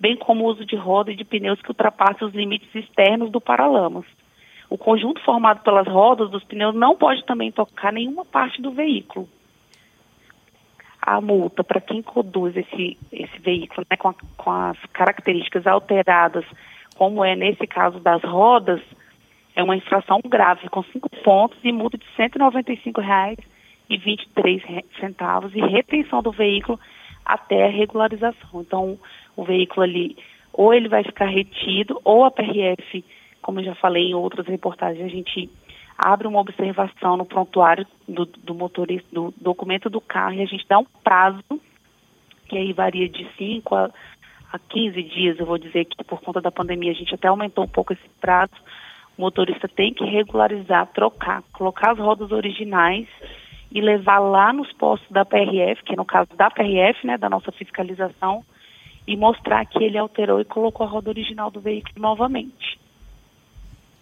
bem 0.00 0.16
como 0.16 0.44
o 0.44 0.48
uso 0.48 0.64
de 0.64 0.76
rodas 0.76 1.12
e 1.12 1.18
de 1.18 1.26
pneus 1.26 1.60
que 1.60 1.68
ultrapassem 1.68 2.26
os 2.26 2.32
limites 2.32 2.74
externos 2.74 3.30
do 3.30 3.38
paralamas. 3.38 4.06
O 4.70 4.78
conjunto 4.78 5.20
formado 5.20 5.62
pelas 5.62 5.86
rodas 5.86 6.30
dos 6.30 6.44
pneus 6.44 6.74
não 6.74 6.96
pode 6.96 7.22
também 7.26 7.52
tocar 7.52 7.92
nenhuma 7.92 8.24
parte 8.24 8.62
do 8.62 8.70
veículo. 8.70 9.28
A 11.02 11.20
multa 11.20 11.64
para 11.64 11.80
quem 11.80 12.02
conduz 12.02 12.56
esse, 12.56 12.96
esse 13.10 13.38
veículo 13.40 13.84
né, 13.90 13.96
com, 13.96 14.08
a, 14.08 14.14
com 14.36 14.50
as 14.50 14.76
características 14.92 15.66
alteradas, 15.66 16.44
como 16.96 17.24
é 17.24 17.34
nesse 17.34 17.66
caso 17.66 17.98
das 18.00 18.22
rodas, 18.22 18.80
é 19.54 19.62
uma 19.62 19.76
infração 19.76 20.20
grave, 20.24 20.68
com 20.68 20.82
cinco 20.84 21.08
pontos 21.22 21.58
e 21.64 21.72
multa 21.72 21.98
de 21.98 22.06
R$ 22.16 22.28
195,23 22.28 24.84
centavos 24.98 25.54
e 25.54 25.60
retenção 25.60 26.22
do 26.22 26.30
veículo 26.30 26.78
até 27.24 27.66
a 27.66 27.70
regularização. 27.70 28.60
Então, 28.60 28.98
o 29.36 29.44
veículo 29.44 29.82
ali, 29.82 30.16
ou 30.52 30.74
ele 30.74 30.88
vai 30.88 31.02
ficar 31.02 31.26
retido, 31.26 32.00
ou 32.04 32.24
a 32.24 32.30
PRF, 32.30 33.04
como 33.40 33.60
eu 33.60 33.64
já 33.64 33.74
falei 33.74 34.10
em 34.10 34.14
outras 34.14 34.46
reportagens, 34.46 35.04
a 35.04 35.08
gente 35.08 35.48
abre 36.02 36.26
uma 36.26 36.40
observação 36.40 37.16
no 37.16 37.26
prontuário 37.26 37.86
do, 38.08 38.24
do 38.24 38.54
motorista, 38.54 39.06
do 39.12 39.34
documento 39.36 39.90
do 39.90 40.00
carro, 40.00 40.34
e 40.34 40.42
a 40.42 40.46
gente 40.46 40.66
dá 40.66 40.78
um 40.78 40.86
prazo, 41.04 41.60
que 42.48 42.56
aí 42.56 42.72
varia 42.72 43.08
de 43.08 43.28
5 43.36 43.74
a, 43.74 43.90
a 44.50 44.58
15 44.58 45.02
dias, 45.02 45.38
eu 45.38 45.44
vou 45.44 45.58
dizer 45.58 45.84
que 45.84 46.02
por 46.02 46.20
conta 46.20 46.40
da 46.40 46.50
pandemia 46.50 46.90
a 46.90 46.94
gente 46.94 47.14
até 47.14 47.28
aumentou 47.28 47.64
um 47.64 47.68
pouco 47.68 47.92
esse 47.92 48.08
prazo, 48.18 48.54
o 49.18 49.20
motorista 49.20 49.68
tem 49.68 49.92
que 49.92 50.04
regularizar, 50.04 50.86
trocar, 50.94 51.42
colocar 51.52 51.92
as 51.92 51.98
rodas 51.98 52.32
originais 52.32 53.06
e 53.70 53.80
levar 53.82 54.18
lá 54.18 54.52
nos 54.52 54.72
postos 54.72 55.10
da 55.10 55.24
PRF, 55.24 55.82
que 55.84 55.92
é 55.92 55.96
no 55.96 56.04
caso 56.04 56.30
da 56.34 56.50
PRF, 56.50 57.06
né, 57.06 57.18
da 57.18 57.28
nossa 57.28 57.52
fiscalização, 57.52 58.42
e 59.06 59.16
mostrar 59.16 59.66
que 59.66 59.84
ele 59.84 59.98
alterou 59.98 60.40
e 60.40 60.44
colocou 60.44 60.86
a 60.86 60.88
roda 60.88 61.10
original 61.10 61.50
do 61.50 61.60
veículo 61.60 62.00
novamente. 62.00 62.78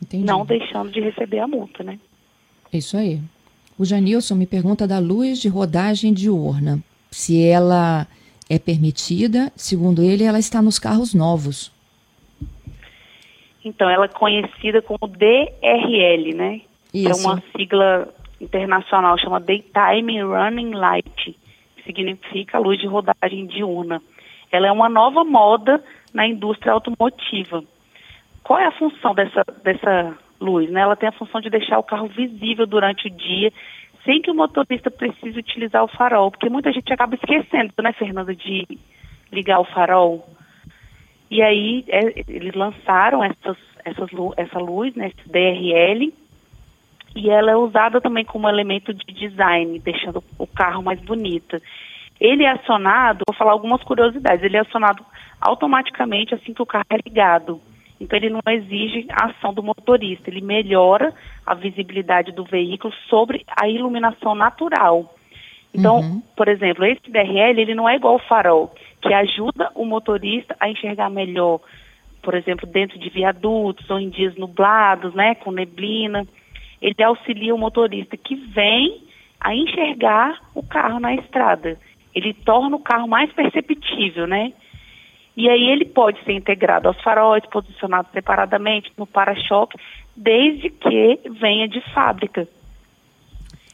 Entendi. 0.03 0.25
Não 0.25 0.45
deixando 0.45 0.91
de 0.91 1.01
receber 1.01 1.41
a 1.41 1.49
multa, 1.49 1.83
né? 1.83 1.99
Isso 2.73 2.97
aí. 2.97 3.21
O 3.79 3.85
Janilson 3.85 4.35
me 4.35 4.47
pergunta 4.47 4.87
da 4.87 4.99
luz 4.99 5.41
de 5.41 5.49
rodagem 5.49 6.13
diurna. 6.13 6.81
Se 7.11 7.43
ela 7.43 8.07
é 8.51 8.59
permitida, 8.59 9.53
segundo 9.57 10.03
ele, 10.03 10.25
ela 10.25 10.39
está 10.39 10.61
nos 10.61 10.79
carros 10.79 11.15
novos. 11.15 11.73
Então, 13.65 13.89
ela 13.89 14.07
é 14.07 14.09
conhecida 14.09 14.81
como 14.81 15.07
DRL, 15.07 16.35
né? 16.35 16.61
Isso. 16.93 17.11
É 17.11 17.15
uma 17.15 17.43
sigla 17.57 18.09
internacional, 18.41 19.19
chama 19.19 19.41
Daytime 19.41 20.23
Running 20.23 20.73
Light, 20.75 21.37
que 21.77 21.83
significa 21.85 22.59
luz 22.59 22.79
de 22.79 22.87
rodagem 22.87 23.47
diurna. 23.47 24.01
Ela 24.51 24.69
é 24.69 24.73
uma 24.73 24.89
nova 24.89 25.25
moda 25.25 25.83
na 26.13 26.27
indústria 26.27 26.73
automotiva. 26.73 27.63
Qual 28.49 28.59
é 28.59 28.65
a 28.65 28.73
função 28.73 29.15
dessa, 29.15 29.45
dessa 29.63 30.17
luz? 30.41 30.71
Né? 30.71 30.81
Ela 30.81 30.97
tem 30.97 31.07
a 31.07 31.13
função 31.13 31.39
de 31.39 31.51
deixar 31.51 31.79
o 31.79 31.83
carro 31.83 32.09
visível 32.09 32.67
durante 32.67 33.07
o 33.07 33.11
dia, 33.11 33.53
sem 34.07 34.23
que 34.23 34.31
o 34.31 34.35
motorista 34.35 34.91
precise 34.91 35.39
utilizar 35.39 35.85
o 35.85 35.89
farol, 35.89 36.31
porque 36.31 36.49
muita 36.49 36.73
gente 36.73 36.91
acaba 36.91 37.15
esquecendo, 37.15 37.75
né, 37.83 37.93
Fernanda, 37.93 38.35
de 38.35 38.67
ligar 39.31 39.61
o 39.61 39.67
farol. 39.67 40.27
E 41.31 41.43
aí 41.43 41.85
é, 41.89 42.25
eles 42.27 42.55
lançaram 42.55 43.23
essas, 43.23 43.59
essas, 43.85 44.09
essa 44.39 44.59
luz, 44.59 44.95
né, 44.95 45.09
esse 45.09 45.29
DRL, 45.29 46.11
e 47.15 47.29
ela 47.29 47.51
é 47.51 47.57
usada 47.57 48.01
também 48.01 48.25
como 48.25 48.49
elemento 48.49 48.95
de 48.95 49.13
design, 49.13 49.79
deixando 49.81 50.25
o 50.39 50.47
carro 50.47 50.83
mais 50.83 50.99
bonito. 51.03 51.61
Ele 52.19 52.45
é 52.45 52.53
acionado, 52.53 53.25
vou 53.29 53.37
falar 53.37 53.53
algumas 53.53 53.83
curiosidades, 53.83 54.43
ele 54.43 54.57
é 54.57 54.61
acionado 54.61 55.05
automaticamente 55.39 56.35
assim 56.35 56.55
que 56.55 56.63
o 56.63 56.67
carro 56.67 56.87
é 56.89 56.97
ligado. 56.97 57.61
Então 58.01 58.17
ele 58.17 58.31
não 58.31 58.41
exige 58.49 59.07
a 59.11 59.27
ação 59.27 59.53
do 59.53 59.63
motorista, 59.63 60.31
ele 60.31 60.41
melhora 60.41 61.13
a 61.45 61.55
visibilidade 61.55 62.33
do 62.33 62.45
veículo 62.45 62.93
sobre 63.09 63.45
a 63.57 63.69
iluminação 63.69 64.35
natural. 64.35 65.15
Então, 65.75 66.01
uhum. 66.01 66.23
por 66.37 66.49
exemplo, 66.49 66.85
esse 66.85 67.11
DRL 67.11 67.61
ele 67.61 67.75
não 67.75 67.89
é 67.89 67.97
igual 67.97 68.15
ao 68.15 68.27
farol, 68.27 68.75
que 69.03 69.13
ajuda 69.13 69.71
o 69.75 69.85
motorista 69.85 70.57
a 70.59 70.69
enxergar 70.69 71.11
melhor, 71.11 71.61
por 72.23 72.35
exemplo, 72.35 72.67
dentro 72.67 72.99
de 72.99 73.11
viadutos 73.11 73.89
ou 73.91 73.99
em 73.99 74.09
dias 74.09 74.35
nublados, 74.37 75.15
né, 75.15 75.35
com 75.37 75.51
neblina. 75.51 76.27
Ele 76.81 77.03
auxilia 77.03 77.55
o 77.55 77.59
motorista 77.59 78.17
que 78.17 78.35
vem 78.35 79.03
a 79.41 79.55
enxergar 79.55 80.41
o 80.55 80.63
carro 80.63 80.99
na 80.99 81.15
estrada. 81.15 81.79
Ele 82.15 82.33
torna 82.33 82.77
o 82.77 82.81
carro 82.81 83.07
mais 83.07 83.33
perceptível, 83.33 84.27
né? 84.27 84.53
E 85.39 85.49
aí 85.49 85.71
ele 85.71 85.85
pode 85.85 86.21
ser 86.25 86.33
integrado 86.33 86.89
aos 86.89 87.01
faróis, 87.01 87.45
posicionado 87.47 88.09
separadamente 88.13 88.91
no 88.99 89.07
para-choque, 89.07 89.79
desde 90.17 90.69
que 90.69 91.21
venha 91.41 91.69
de 91.69 91.81
fábrica. 91.95 92.49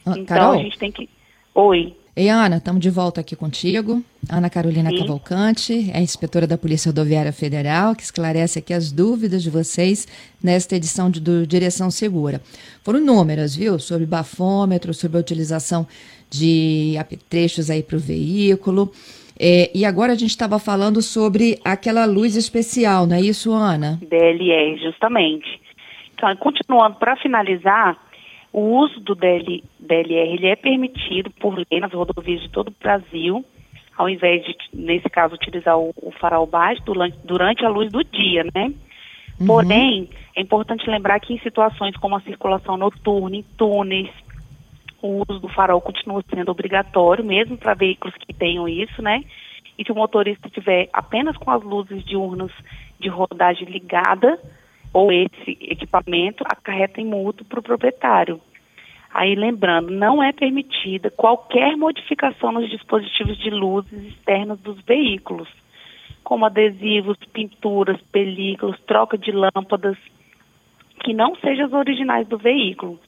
Ah, 0.05 0.11
então 0.11 0.25
Carol? 0.37 0.53
a 0.53 0.57
gente 0.57 0.77
tem 0.77 0.91
que. 0.91 1.09
Oi. 1.55 1.95
Ei, 2.15 2.29
Ana, 2.29 2.57
estamos 2.57 2.79
de 2.79 2.91
volta 2.91 3.21
aqui 3.21 3.35
contigo. 3.35 4.03
Ana 4.29 4.47
Carolina 4.47 4.91
Sim. 4.91 4.99
Cavalcante, 4.99 5.89
é 5.91 5.99
inspetora 5.99 6.45
da 6.45 6.55
Polícia 6.55 6.89
Rodoviária 6.89 7.33
Federal, 7.33 7.95
que 7.95 8.03
esclarece 8.03 8.59
aqui 8.59 8.71
as 8.71 8.91
dúvidas 8.91 9.41
de 9.41 9.49
vocês 9.49 10.07
nesta 10.43 10.75
edição 10.75 11.09
de, 11.09 11.19
do 11.19 11.47
Direção 11.47 11.89
Segura. 11.89 12.43
Foram 12.83 12.99
inúmeras, 12.99 13.55
viu? 13.55 13.79
Sobre 13.79 14.05
bafômetro, 14.05 14.93
sobre 14.93 15.17
a 15.17 15.21
utilização 15.21 15.87
de 16.29 16.95
apetrechos 16.99 17.71
aí 17.71 17.81
para 17.81 17.97
o 17.97 17.99
veículo. 17.99 18.91
É, 19.39 19.69
e 19.75 19.83
agora 19.85 20.13
a 20.13 20.15
gente 20.15 20.29
estava 20.29 20.57
falando 20.59 21.01
sobre 21.01 21.59
aquela 21.63 22.05
luz 22.05 22.35
especial, 22.35 23.05
não 23.05 23.17
é 23.17 23.21
isso, 23.21 23.51
Ana? 23.51 23.99
DLR, 24.01 24.77
justamente. 24.81 25.59
Então, 26.13 26.33
continuando, 26.37 26.95
para 26.95 27.17
finalizar, 27.17 27.97
o 28.53 28.61
uso 28.79 29.01
do 29.01 29.13
DL, 29.13 29.61
DLR 29.77 30.33
ele 30.33 30.47
é 30.47 30.55
permitido 30.55 31.29
por 31.29 31.55
lei 31.57 31.81
nas 31.81 31.91
rodovias 31.91 32.41
de 32.41 32.49
todo 32.49 32.69
o 32.69 32.75
Brasil, 32.81 33.43
ao 33.97 34.07
invés 34.07 34.45
de, 34.45 34.55
nesse 34.73 35.09
caso, 35.09 35.35
utilizar 35.35 35.77
o, 35.77 35.93
o 35.97 36.11
farol 36.11 36.47
baixo 36.47 36.81
durante, 36.85 37.17
durante, 37.25 37.65
a 37.65 37.69
luz 37.69 37.91
do 37.91 38.01
dia, 38.03 38.45
né? 38.55 38.71
Uhum. 39.39 39.47
Porém, 39.47 40.09
é 40.35 40.41
importante 40.41 40.89
lembrar 40.89 41.19
que 41.19 41.33
em 41.33 41.39
situações 41.39 41.97
como 41.97 42.15
a 42.15 42.21
circulação 42.21 42.77
noturna, 42.77 43.35
em 43.35 43.43
túneis, 43.57 44.09
o 45.05 45.23
uso 45.27 45.39
do 45.39 45.49
farol 45.49 45.79
continua 45.79 46.23
sendo 46.33 46.49
obrigatório, 46.51 47.23
mesmo 47.23 47.57
para 47.57 47.75
veículos 47.75 48.15
que 48.17 48.33
tenham 48.33 48.67
isso, 48.67 49.01
né? 49.01 49.23
E 49.77 49.83
se 49.83 49.91
o 49.91 49.95
motorista 49.95 50.49
tiver 50.49 50.89
apenas 50.91 51.37
com 51.37 51.51
as 51.51 51.61
luzes 51.61 52.03
diurnas 52.03 52.51
de 52.99 53.09
rodagem 53.09 53.67
ligada, 53.67 54.39
ou 54.91 55.11
esse 55.11 55.57
equipamento, 55.61 56.43
acarreta 56.47 57.01
em 57.01 57.05
multa 57.05 57.43
para 57.43 57.59
o 57.59 57.63
proprietário. 57.63 58.39
Aí, 59.13 59.35
lembrando, 59.35 59.91
não 59.91 60.23
é 60.23 60.31
permitida 60.31 61.09
qualquer 61.09 61.75
modificação 61.77 62.51
nos 62.51 62.69
dispositivos 62.69 63.37
de 63.37 63.49
luzes 63.49 63.93
externas 64.07 64.59
dos 64.59 64.81
veículos, 64.81 65.49
como 66.23 66.45
adesivos, 66.45 67.17
pinturas, 67.31 68.01
películas, 68.11 68.79
troca 68.87 69.17
de 69.17 69.31
lâmpadas, 69.31 69.97
que 71.03 71.13
não 71.13 71.35
sejam 71.35 71.67
as 71.67 71.73
originais 71.73 72.27
do 72.27 72.37
veículo. 72.37 72.99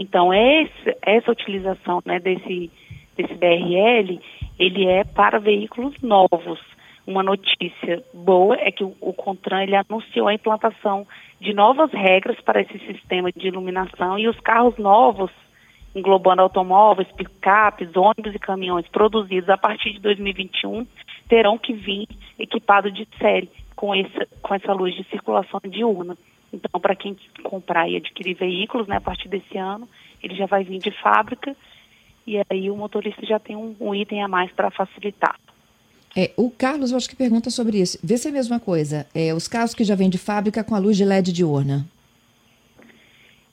Então, 0.00 0.32
esse, 0.32 0.96
essa 1.02 1.32
utilização 1.32 2.00
né, 2.06 2.20
desse, 2.20 2.70
desse 3.16 3.34
DRL, 3.34 4.20
ele 4.56 4.86
é 4.86 5.02
para 5.02 5.40
veículos 5.40 6.00
novos. 6.00 6.60
Uma 7.04 7.20
notícia 7.20 8.04
boa 8.14 8.54
é 8.60 8.70
que 8.70 8.84
o, 8.84 8.94
o 9.00 9.12
CONTRAN 9.12 9.64
ele 9.64 9.74
anunciou 9.74 10.28
a 10.28 10.34
implantação 10.34 11.04
de 11.40 11.52
novas 11.52 11.90
regras 11.90 12.40
para 12.42 12.60
esse 12.60 12.78
sistema 12.86 13.32
de 13.32 13.48
iluminação 13.48 14.16
e 14.16 14.28
os 14.28 14.38
carros 14.38 14.78
novos, 14.78 15.32
englobando 15.96 16.42
automóveis, 16.42 17.10
picapes, 17.16 17.88
ônibus 17.96 18.36
e 18.36 18.38
caminhões 18.38 18.86
produzidos 18.86 19.50
a 19.50 19.58
partir 19.58 19.94
de 19.94 19.98
2021, 19.98 20.86
terão 21.28 21.58
que 21.58 21.72
vir 21.72 22.06
equipados 22.38 22.94
de 22.94 23.04
série 23.18 23.50
com, 23.74 23.92
esse, 23.96 24.26
com 24.42 24.54
essa 24.54 24.72
luz 24.72 24.94
de 24.94 25.02
circulação 25.10 25.60
diurna. 25.64 26.16
Então, 26.52 26.80
para 26.80 26.96
quem 26.96 27.16
comprar 27.42 27.88
e 27.88 27.96
adquirir 27.96 28.34
veículos, 28.34 28.86
né, 28.86 28.96
a 28.96 29.00
partir 29.00 29.28
desse 29.28 29.58
ano, 29.58 29.88
ele 30.22 30.34
já 30.34 30.46
vai 30.46 30.64
vir 30.64 30.78
de 30.78 30.90
fábrica 30.90 31.54
e 32.26 32.40
aí 32.50 32.70
o 32.70 32.76
motorista 32.76 33.24
já 33.24 33.38
tem 33.38 33.56
um, 33.56 33.74
um 33.80 33.94
item 33.94 34.22
a 34.22 34.28
mais 34.28 34.50
para 34.52 34.70
facilitar. 34.70 35.38
É, 36.16 36.30
o 36.36 36.50
Carlos, 36.50 36.90
eu 36.90 36.96
acho 36.96 37.08
que 37.08 37.16
pergunta 37.16 37.50
sobre 37.50 37.78
isso. 37.80 37.98
Vê 38.02 38.16
se 38.16 38.28
é 38.28 38.30
a 38.30 38.34
mesma 38.34 38.58
coisa. 38.58 39.06
É, 39.14 39.32
os 39.32 39.46
carros 39.46 39.74
que 39.74 39.84
já 39.84 39.94
vêm 39.94 40.10
de 40.10 40.18
fábrica 40.18 40.64
com 40.64 40.74
a 40.74 40.78
luz 40.78 40.96
de 40.96 41.04
LED 41.04 41.32
diurna. 41.32 41.86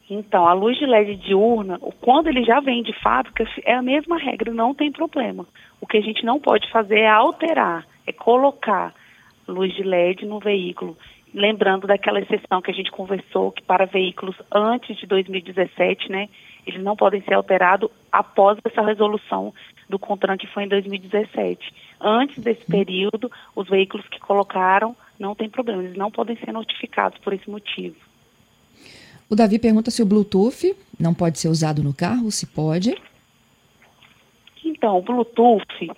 Então, 0.10 0.48
a 0.48 0.54
luz 0.54 0.78
de 0.78 0.86
LED 0.86 1.16
diurna, 1.16 1.80
quando 2.00 2.28
ele 2.28 2.44
já 2.44 2.60
vem 2.60 2.84
de 2.84 2.94
fábrica, 3.02 3.44
é 3.64 3.74
a 3.74 3.82
mesma 3.82 4.18
regra, 4.18 4.54
não 4.54 4.74
tem 4.74 4.92
problema. 4.92 5.46
O 5.82 5.88
que 5.88 5.98
a 5.98 6.02
gente 6.02 6.24
não 6.24 6.40
pode 6.40 6.70
fazer 6.72 7.00
é 7.00 7.08
alterar, 7.08 7.86
é 8.06 8.12
colocar 8.12 8.94
luz 9.48 9.74
de 9.74 9.84
LED 9.84 10.26
no 10.26 10.40
veículo. 10.40 10.98
Lembrando 11.36 11.86
daquela 11.86 12.22
exceção 12.22 12.62
que 12.62 12.72
a 12.72 12.74
gente 12.74 12.90
conversou, 12.90 13.52
que 13.52 13.62
para 13.62 13.86
veículos 13.86 14.38
antes 14.50 14.96
de 14.96 15.06
2017, 15.06 16.10
né, 16.10 16.30
eles 16.66 16.82
não 16.82 16.96
podem 16.96 17.22
ser 17.24 17.34
alterados 17.34 17.90
após 18.10 18.58
essa 18.64 18.82
resolução 18.82 19.54
do 19.90 20.00
CONTRAN 20.00 20.38
que 20.38 20.48
foi 20.48 20.64
em 20.64 20.70
2017. 20.70 21.74
Antes 22.00 22.42
desse 22.42 22.62
hum. 22.62 22.72
período, 22.72 23.30
os 23.54 23.68
veículos 23.68 24.08
que 24.08 24.18
colocaram 24.18 24.96
não 25.20 25.36
tem 25.36 25.50
problema, 25.50 25.84
eles 25.84 25.98
não 25.98 26.10
podem 26.10 26.38
ser 26.38 26.54
notificados 26.54 27.20
por 27.20 27.34
esse 27.34 27.50
motivo. 27.50 27.98
O 29.30 29.36
Davi 29.36 29.60
pergunta 29.60 29.92
se 29.92 30.02
o 30.02 30.06
Bluetooth 30.06 30.74
não 30.98 31.14
pode 31.14 31.38
ser 31.38 31.50
usado 31.50 31.84
no 31.84 31.94
carro, 31.94 32.32
se 32.32 32.46
pode. 32.46 32.96
Então, 34.64 35.00
o 35.00 35.02
Bluetooth 35.02 35.92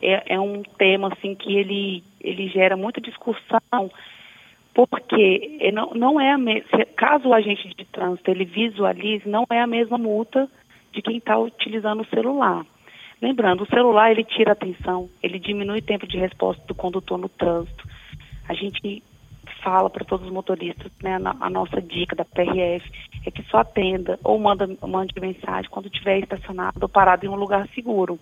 é, 0.00 0.34
é 0.34 0.40
um 0.40 0.62
tema 0.62 1.12
assim 1.12 1.34
que 1.34 1.52
ele, 1.52 2.04
ele 2.20 2.46
gera 2.46 2.76
muita 2.76 3.00
discussão, 3.00 3.90
porque 4.74 5.70
não, 5.72 5.90
não 5.94 6.20
é 6.20 6.32
a 6.32 6.38
caso 6.96 7.28
o 7.28 7.34
agente 7.34 7.68
de 7.76 7.84
trânsito 7.86 8.30
ele 8.30 8.44
visualize, 8.44 9.28
não 9.28 9.46
é 9.50 9.60
a 9.60 9.66
mesma 9.66 9.96
multa 9.96 10.48
de 10.92 11.00
quem 11.00 11.18
está 11.18 11.38
utilizando 11.38 12.02
o 12.02 12.06
celular. 12.06 12.66
Lembrando, 13.22 13.62
o 13.62 13.66
celular 13.66 14.10
ele 14.10 14.24
tira 14.24 14.52
atenção, 14.52 15.08
ele 15.22 15.38
diminui 15.38 15.78
o 15.78 15.82
tempo 15.82 16.06
de 16.06 16.18
resposta 16.18 16.62
do 16.66 16.74
condutor 16.74 17.16
no 17.16 17.28
trânsito. 17.28 17.88
A 18.48 18.54
gente 18.54 19.02
fala 19.62 19.88
para 19.88 20.04
todos 20.04 20.26
os 20.26 20.32
motoristas, 20.32 20.92
né, 21.02 21.18
a, 21.40 21.48
nossa 21.48 21.80
dica 21.80 22.14
da 22.14 22.24
PRF 22.24 22.86
é 23.24 23.30
que 23.30 23.42
só 23.44 23.58
atenda 23.58 24.18
ou 24.22 24.38
manda, 24.38 24.68
mande 24.86 25.18
mensagem 25.18 25.70
quando 25.70 25.86
estiver 25.86 26.18
estacionado 26.18 26.78
ou 26.82 26.88
parado 26.88 27.24
em 27.24 27.28
um 27.28 27.34
lugar 27.34 27.66
seguro. 27.74 28.18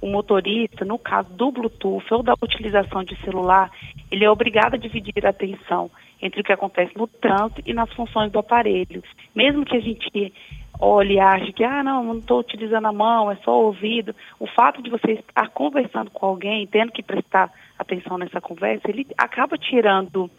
O 0.00 0.06
motorista, 0.06 0.84
no 0.84 0.98
caso 0.98 1.30
do 1.34 1.52
Bluetooth 1.52 2.06
ou 2.12 2.22
da 2.22 2.34
utilização 2.40 3.04
de 3.04 3.16
celular, 3.22 3.70
ele 4.10 4.24
é 4.24 4.30
obrigado 4.30 4.74
a 4.74 4.78
dividir 4.78 5.24
a 5.26 5.30
atenção 5.30 5.90
entre 6.22 6.40
o 6.40 6.44
que 6.44 6.52
acontece 6.52 6.96
no 6.96 7.06
trânsito 7.06 7.62
e 7.66 7.72
nas 7.72 7.92
funções 7.92 8.30
do 8.30 8.38
aparelho. 8.38 9.02
Mesmo 9.34 9.64
que 9.64 9.76
a 9.76 9.80
gente 9.80 10.32
olhe 10.78 11.14
e 11.14 11.20
ache 11.20 11.52
que, 11.52 11.62
ah, 11.62 11.82
não, 11.82 12.02
não 12.02 12.18
estou 12.18 12.40
utilizando 12.40 12.86
a 12.86 12.92
mão, 12.92 13.30
é 13.30 13.36
só 13.36 13.52
o 13.52 13.66
ouvido. 13.66 14.14
O 14.38 14.46
fato 14.46 14.82
de 14.82 14.90
você 14.90 15.12
estar 15.12 15.48
conversando 15.50 16.10
com 16.10 16.26
alguém, 16.26 16.66
tendo 16.66 16.92
que 16.92 17.02
prestar 17.02 17.52
atenção 17.78 18.16
nessa 18.16 18.40
conversa, 18.40 18.88
ele 18.88 19.06
acaba 19.18 19.58
tirando 19.58 20.30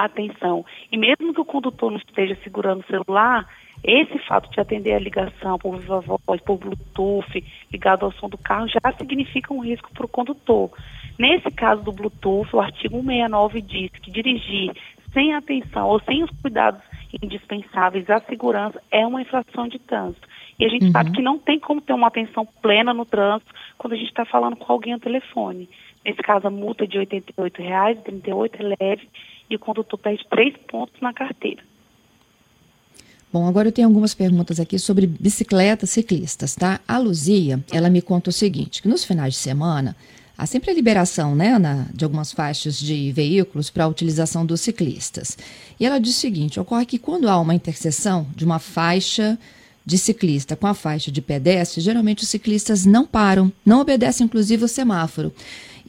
a 0.00 0.04
atenção. 0.04 0.64
E 0.90 0.96
mesmo 0.96 1.32
que 1.32 1.40
o 1.40 1.44
condutor 1.44 1.90
não 1.90 1.98
esteja 1.98 2.36
segurando 2.42 2.80
o 2.80 2.86
celular, 2.86 3.48
esse 3.82 4.18
fato 4.20 4.50
de 4.50 4.60
atender 4.60 4.94
a 4.94 4.98
ligação 4.98 5.58
por 5.58 5.78
viva 5.78 6.00
voz, 6.00 6.40
por 6.40 6.58
Bluetooth, 6.58 7.44
ligado 7.72 8.04
ao 8.04 8.12
som 8.12 8.28
do 8.28 8.38
carro, 8.38 8.68
já 8.68 8.92
significa 8.98 9.52
um 9.52 9.60
risco 9.60 9.90
para 9.92 10.06
o 10.06 10.08
condutor. 10.08 10.70
Nesse 11.18 11.50
caso 11.50 11.82
do 11.82 11.92
Bluetooth, 11.92 12.54
o 12.54 12.60
artigo 12.60 12.96
169 12.96 13.62
diz 13.62 13.90
que 13.90 14.10
dirigir 14.10 14.72
sem 15.12 15.34
atenção 15.34 15.88
ou 15.88 16.00
sem 16.00 16.22
os 16.22 16.30
cuidados 16.42 16.82
indispensáveis 17.22 18.08
à 18.10 18.20
segurança 18.20 18.82
é 18.90 19.06
uma 19.06 19.22
infração 19.22 19.68
de 19.68 19.78
trânsito. 19.78 20.28
E 20.58 20.64
a 20.64 20.68
gente 20.68 20.86
uhum. 20.86 20.92
sabe 20.92 21.12
que 21.12 21.22
não 21.22 21.38
tem 21.38 21.58
como 21.58 21.80
ter 21.80 21.92
uma 21.92 22.08
atenção 22.08 22.46
plena 22.60 22.92
no 22.92 23.04
trânsito 23.04 23.52
quando 23.78 23.92
a 23.92 23.96
gente 23.96 24.08
está 24.08 24.24
falando 24.24 24.56
com 24.56 24.70
alguém 24.72 24.94
ao 24.94 25.00
telefone. 25.00 25.68
Nesse 26.04 26.22
caso, 26.22 26.46
a 26.46 26.50
multa 26.50 26.84
é 26.84 26.86
de 26.86 26.98
R$ 26.98 27.06
88,00, 27.06 28.02
38 28.02 28.56
é 28.62 28.76
leve 28.80 29.08
e 29.48 29.56
o 29.56 29.58
condutor 29.58 29.98
perde 29.98 30.26
três 30.28 30.54
pontos 30.68 31.00
na 31.00 31.12
carteira. 31.12 31.62
Bom, 33.32 33.46
agora 33.46 33.68
eu 33.68 33.72
tenho 33.72 33.88
algumas 33.88 34.14
perguntas 34.14 34.58
aqui 34.58 34.78
sobre 34.78 35.06
bicicletas 35.06 35.90
ciclistas, 35.90 36.54
tá? 36.54 36.80
A 36.86 36.96
Luzia, 36.96 37.62
ela 37.70 37.90
me 37.90 38.00
conta 38.00 38.30
o 38.30 38.32
seguinte, 38.32 38.80
que 38.80 38.88
nos 38.88 39.04
finais 39.04 39.34
de 39.34 39.40
semana 39.40 39.96
há 40.38 40.46
sempre 40.46 40.70
a 40.70 40.74
liberação 40.74 41.34
né, 41.34 41.58
na, 41.58 41.86
de 41.92 42.04
algumas 42.04 42.32
faixas 42.32 42.78
de 42.78 43.10
veículos 43.12 43.70
para 43.70 43.84
a 43.84 43.88
utilização 43.88 44.44
dos 44.44 44.60
ciclistas. 44.60 45.36
E 45.78 45.84
ela 45.84 45.98
diz 45.98 46.16
o 46.16 46.20
seguinte: 46.20 46.60
ocorre 46.60 46.86
que 46.86 46.98
quando 46.98 47.28
há 47.28 47.38
uma 47.38 47.54
interseção 47.54 48.26
de 48.34 48.44
uma 48.44 48.58
faixa 48.58 49.38
de 49.84 49.98
ciclista 49.98 50.56
com 50.56 50.66
a 50.66 50.74
faixa 50.74 51.12
de 51.12 51.22
pedestre, 51.22 51.80
geralmente 51.80 52.22
os 52.22 52.28
ciclistas 52.28 52.84
não 52.84 53.06
param, 53.06 53.52
não 53.64 53.80
obedecem 53.80 54.24
inclusive 54.24 54.64
o 54.64 54.68
semáforo. 54.68 55.32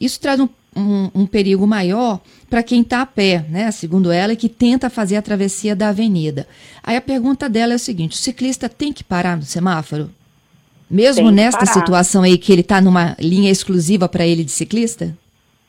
Isso 0.00 0.20
traz 0.20 0.38
um, 0.38 0.48
um, 0.76 1.10
um 1.14 1.26
perigo 1.26 1.66
maior 1.66 2.20
para 2.48 2.62
quem 2.62 2.82
está 2.82 3.02
a 3.02 3.06
pé, 3.06 3.44
né? 3.48 3.70
Segundo 3.70 4.10
ela, 4.10 4.36
que 4.36 4.48
tenta 4.48 4.88
fazer 4.88 5.16
a 5.16 5.22
travessia 5.22 5.74
da 5.74 5.88
avenida. 5.88 6.46
Aí 6.82 6.96
a 6.96 7.00
pergunta 7.00 7.48
dela 7.48 7.72
é 7.72 7.76
o 7.76 7.80
seguinte: 7.80 8.12
o 8.12 8.18
ciclista 8.18 8.68
tem 8.68 8.92
que 8.92 9.04
parar 9.04 9.36
no 9.36 9.42
semáforo? 9.42 10.10
Mesmo 10.90 11.30
nesta 11.30 11.66
parar. 11.66 11.72
situação 11.72 12.22
aí 12.22 12.38
que 12.38 12.50
ele 12.50 12.62
está 12.62 12.80
numa 12.80 13.14
linha 13.20 13.50
exclusiva 13.50 14.08
para 14.08 14.26
ele 14.26 14.42
de 14.42 14.50
ciclista? 14.50 15.14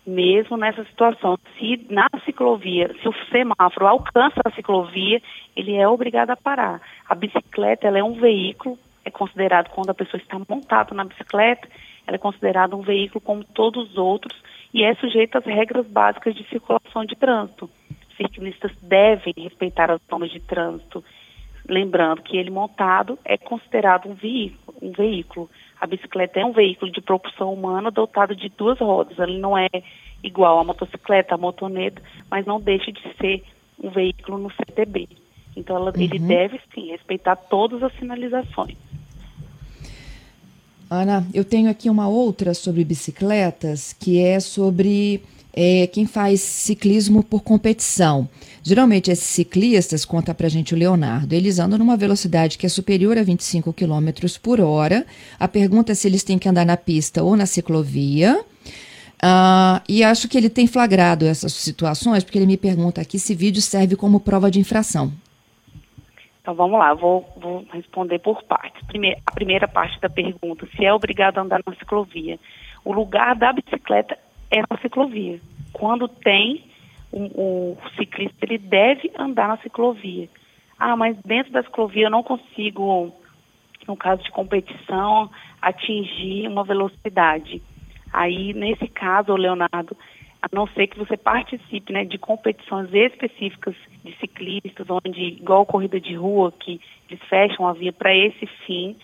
Mesmo 0.07 0.57
nessa 0.57 0.83
situação, 0.85 1.37
se 1.57 1.85
na 1.89 2.07
ciclovia, 2.25 2.89
se 3.01 3.07
o 3.07 3.13
semáforo 3.29 3.85
alcança 3.85 4.41
a 4.45 4.51
ciclovia, 4.51 5.21
ele 5.55 5.75
é 5.75 5.87
obrigado 5.87 6.31
a 6.31 6.37
parar. 6.37 6.81
A 7.07 7.13
bicicleta, 7.13 7.85
ela 7.85 7.99
é 7.99 8.03
um 8.03 8.13
veículo, 8.13 8.77
é 9.03 9.11
considerado 9.11 9.69
quando 9.69 9.89
a 9.89 9.93
pessoa 9.93 10.19
está 10.19 10.39
montada 10.49 10.95
na 10.95 11.03
bicicleta, 11.03 11.67
ela 12.09 12.15
é 12.15 12.19
considerada 12.19 12.75
um 12.75 12.81
veículo 12.81 13.21
como 13.21 13.43
todos 13.43 13.91
os 13.91 13.95
outros 13.95 14.35
e 14.73 14.83
é 14.83 14.95
sujeita 14.95 15.37
às 15.37 15.45
regras 15.45 15.85
básicas 15.85 16.33
de 16.33 16.43
circulação 16.49 17.05
de 17.05 17.15
trânsito. 17.15 17.69
Ciclistas 18.17 18.71
devem 18.81 19.31
respeitar 19.37 19.91
as 19.91 20.01
normas 20.09 20.31
de 20.31 20.39
trânsito, 20.39 21.03
lembrando 21.67 22.23
que 22.23 22.35
ele 22.35 22.49
montado 22.49 23.19
é 23.23 23.37
considerado 23.37 24.09
um 24.09 24.15
veículo, 24.15 24.75
um 24.81 24.91
veículo. 24.91 25.47
A 25.79 25.85
bicicleta 25.85 26.39
é 26.39 26.45
um 26.45 26.51
veículo 26.51 26.91
de 26.91 26.99
propulsão 26.99 27.53
humana 27.53 27.91
dotado 27.91 28.35
de 28.35 28.49
duas 28.49 28.79
rodas. 28.79 29.19
Ele 29.19 29.37
não 29.37 29.55
é 29.55 29.69
igual 30.23 30.57
à 30.57 30.63
motocicleta, 30.63 31.35
à 31.35 31.37
motoneta, 31.37 32.01
mas 32.29 32.43
não 32.43 32.59
deixa 32.59 32.91
de 32.91 33.01
ser 33.21 33.43
um 33.81 33.91
veículo 33.91 34.39
no 34.39 34.49
CTB. 34.49 35.07
Então 35.55 35.75
ela, 35.75 35.93
uhum. 35.95 36.01
ele 36.01 36.17
deve 36.17 36.59
sim 36.73 36.89
respeitar 36.89 37.35
todas 37.35 37.83
as 37.83 37.93
sinalizações. 37.99 38.75
Ana, 40.89 41.27
eu 41.33 41.45
tenho 41.45 41.69
aqui 41.69 41.87
uma 41.87 42.07
outra 42.07 42.55
sobre 42.55 42.83
bicicletas, 42.83 43.95
que 43.99 44.19
é 44.19 44.39
sobre 44.39 45.21
é, 45.53 45.85
quem 45.85 46.07
faz 46.07 46.41
ciclismo 46.41 47.21
por 47.21 47.41
competição. 47.43 48.27
Geralmente 48.63 49.11
esses 49.11 49.25
ciclistas, 49.25 50.03
conta 50.03 50.33
pra 50.33 50.49
gente 50.49 50.73
o 50.73 50.77
Leonardo, 50.77 51.35
eles 51.35 51.59
andam 51.59 51.77
numa 51.77 51.95
velocidade 51.95 52.57
que 52.57 52.65
é 52.65 52.69
superior 52.69 53.19
a 53.19 53.23
25 53.23 53.71
km 53.71 54.09
por 54.41 54.59
hora. 54.59 55.05
A 55.39 55.47
pergunta 55.47 55.91
é 55.91 55.95
se 55.95 56.07
eles 56.07 56.23
têm 56.23 56.39
que 56.39 56.49
andar 56.49 56.65
na 56.65 56.75
pista 56.75 57.21
ou 57.21 57.35
na 57.35 57.45
ciclovia. 57.45 58.41
Uh, 59.21 59.81
e 59.87 60.03
acho 60.03 60.27
que 60.27 60.37
ele 60.37 60.49
tem 60.49 60.65
flagrado 60.65 61.25
essas 61.25 61.53
situações, 61.53 62.23
porque 62.23 62.39
ele 62.39 62.47
me 62.47 62.57
pergunta 62.57 62.99
aqui 62.99 63.19
se 63.19 63.35
vídeo 63.35 63.61
serve 63.61 63.95
como 63.95 64.19
prova 64.19 64.49
de 64.49 64.59
infração. 64.59 65.13
Então 66.41 66.53
vamos 66.55 66.79
lá, 66.79 66.93
vou, 66.93 67.27
vou 67.37 67.65
responder 67.71 68.19
por 68.19 68.43
partes. 68.43 68.85
Primeiro, 68.87 69.19
a 69.25 69.31
primeira 69.31 69.67
parte 69.67 69.99
da 69.99 70.09
pergunta, 70.09 70.67
se 70.75 70.85
é 70.85 70.93
obrigado 70.93 71.37
a 71.37 71.41
andar 71.41 71.61
na 71.65 71.75
ciclovia. 71.75 72.39
O 72.83 72.93
lugar 72.93 73.35
da 73.35 73.51
bicicleta 73.51 74.17
é 74.49 74.61
na 74.61 74.77
ciclovia. 74.81 75.39
Quando 75.73 76.07
tem 76.07 76.63
o, 77.11 77.73
o 77.73 77.77
ciclista, 77.97 78.37
ele 78.41 78.57
deve 78.57 79.11
andar 79.17 79.47
na 79.47 79.57
ciclovia. 79.57 80.29
Ah, 80.77 80.95
mas 80.95 81.17
dentro 81.25 81.51
da 81.51 81.61
ciclovia 81.61 82.05
eu 82.05 82.11
não 82.11 82.23
consigo, 82.23 83.13
no 83.87 83.97
caso 83.97 84.23
de 84.23 84.31
competição, 84.31 85.29
atingir 85.61 86.47
uma 86.47 86.63
velocidade. 86.63 87.61
Aí, 88.11 88.53
nesse 88.53 88.87
caso, 88.87 89.35
Leonardo, 89.35 89.95
a 90.41 90.47
não 90.53 90.67
ser 90.67 90.87
que 90.87 90.97
você 90.97 91.17
participe 91.17 91.91
né, 91.91 92.05
de 92.05 92.17
competições 92.17 92.93
específicas 92.93 93.75
de 94.03 94.15
ciclistas, 94.17 94.87
onde, 94.89 95.21
igual 95.21 95.65
corrida 95.65 95.99
de 95.99 96.15
rua, 96.15 96.51
que 96.51 96.79
eles 97.09 97.21
fecham 97.27 97.67
a 97.67 97.73
via 97.73 97.91
para 97.91 98.15
esse 98.15 98.45
fim, 98.65 98.95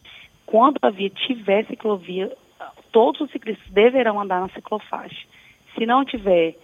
quando 0.45 0.78
a 0.82 0.89
via 0.89 1.10
tiver 1.10 1.65
ciclovia, 1.65 2.32
todos 2.91 3.19
os 3.19 3.32
ciclistas 3.32 3.67
deverão 3.69 4.19
andar 4.21 4.39
na 4.39 4.50
ciclofaixa. 4.50 5.28
Se 5.78 5.86
não 5.86 6.06
tiver, 6.06 6.56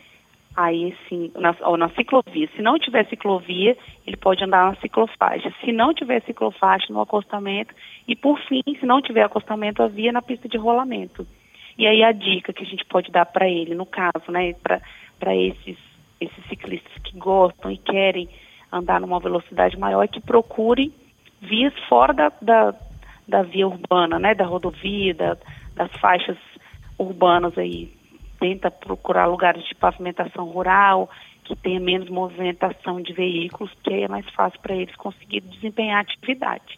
aí 0.55 0.95
sim, 1.09 1.31
na, 1.35 1.53
ou 1.61 1.75
na 1.75 1.89
ciclovia. 1.89 2.49
Se 2.55 2.61
não 2.61 2.79
tiver 2.79 3.05
ciclovia, 3.07 3.77
ele 4.07 4.15
pode 4.15 4.41
andar 4.43 4.67
na 4.67 4.75
ciclofaixa. 4.77 5.53
Se 5.65 5.73
não 5.73 5.93
tiver 5.93 6.21
ciclofaixa, 6.23 6.93
no 6.93 7.01
acostamento. 7.01 7.73
E 8.07 8.15
por 8.15 8.39
fim, 8.47 8.63
se 8.79 8.85
não 8.85 9.01
tiver 9.01 9.23
acostamento, 9.23 9.83
a 9.83 9.87
via 9.87 10.13
na 10.13 10.21
pista 10.21 10.47
de 10.47 10.57
rolamento. 10.57 11.27
E 11.81 11.87
aí 11.87 12.03
a 12.03 12.11
dica 12.11 12.53
que 12.53 12.61
a 12.61 12.65
gente 12.67 12.85
pode 12.85 13.09
dar 13.09 13.25
para 13.25 13.49
ele, 13.49 13.73
no 13.73 13.87
caso, 13.87 14.31
né, 14.31 14.53
para 14.53 15.35
esses 15.35 15.75
esses 16.19 16.45
ciclistas 16.47 16.93
que 17.03 17.17
gostam 17.17 17.71
e 17.71 17.77
querem 17.79 18.29
andar 18.71 19.01
numa 19.01 19.19
velocidade 19.19 19.75
maior, 19.79 20.03
é 20.03 20.07
que 20.07 20.21
procurem 20.21 20.93
vias 21.41 21.73
fora 21.89 22.13
da, 22.13 22.31
da, 22.39 22.75
da 23.27 23.41
via 23.41 23.67
urbana, 23.67 24.19
né, 24.19 24.35
da 24.35 24.45
rodovia, 24.45 25.15
da, 25.15 25.35
das 25.73 25.91
faixas 25.93 26.37
urbanas 26.99 27.57
aí. 27.57 27.91
Tenta 28.39 28.69
procurar 28.69 29.25
lugares 29.25 29.67
de 29.67 29.73
pavimentação 29.73 30.45
rural, 30.45 31.09
que 31.43 31.55
tenha 31.55 31.79
menos 31.79 32.09
movimentação 32.09 33.01
de 33.01 33.11
veículos, 33.11 33.71
que 33.83 33.91
aí 33.91 34.03
é 34.03 34.07
mais 34.07 34.29
fácil 34.35 34.59
para 34.61 34.75
eles 34.75 34.95
conseguir 34.97 35.41
desempenhar 35.41 35.97
a 35.97 36.01
atividade. 36.01 36.77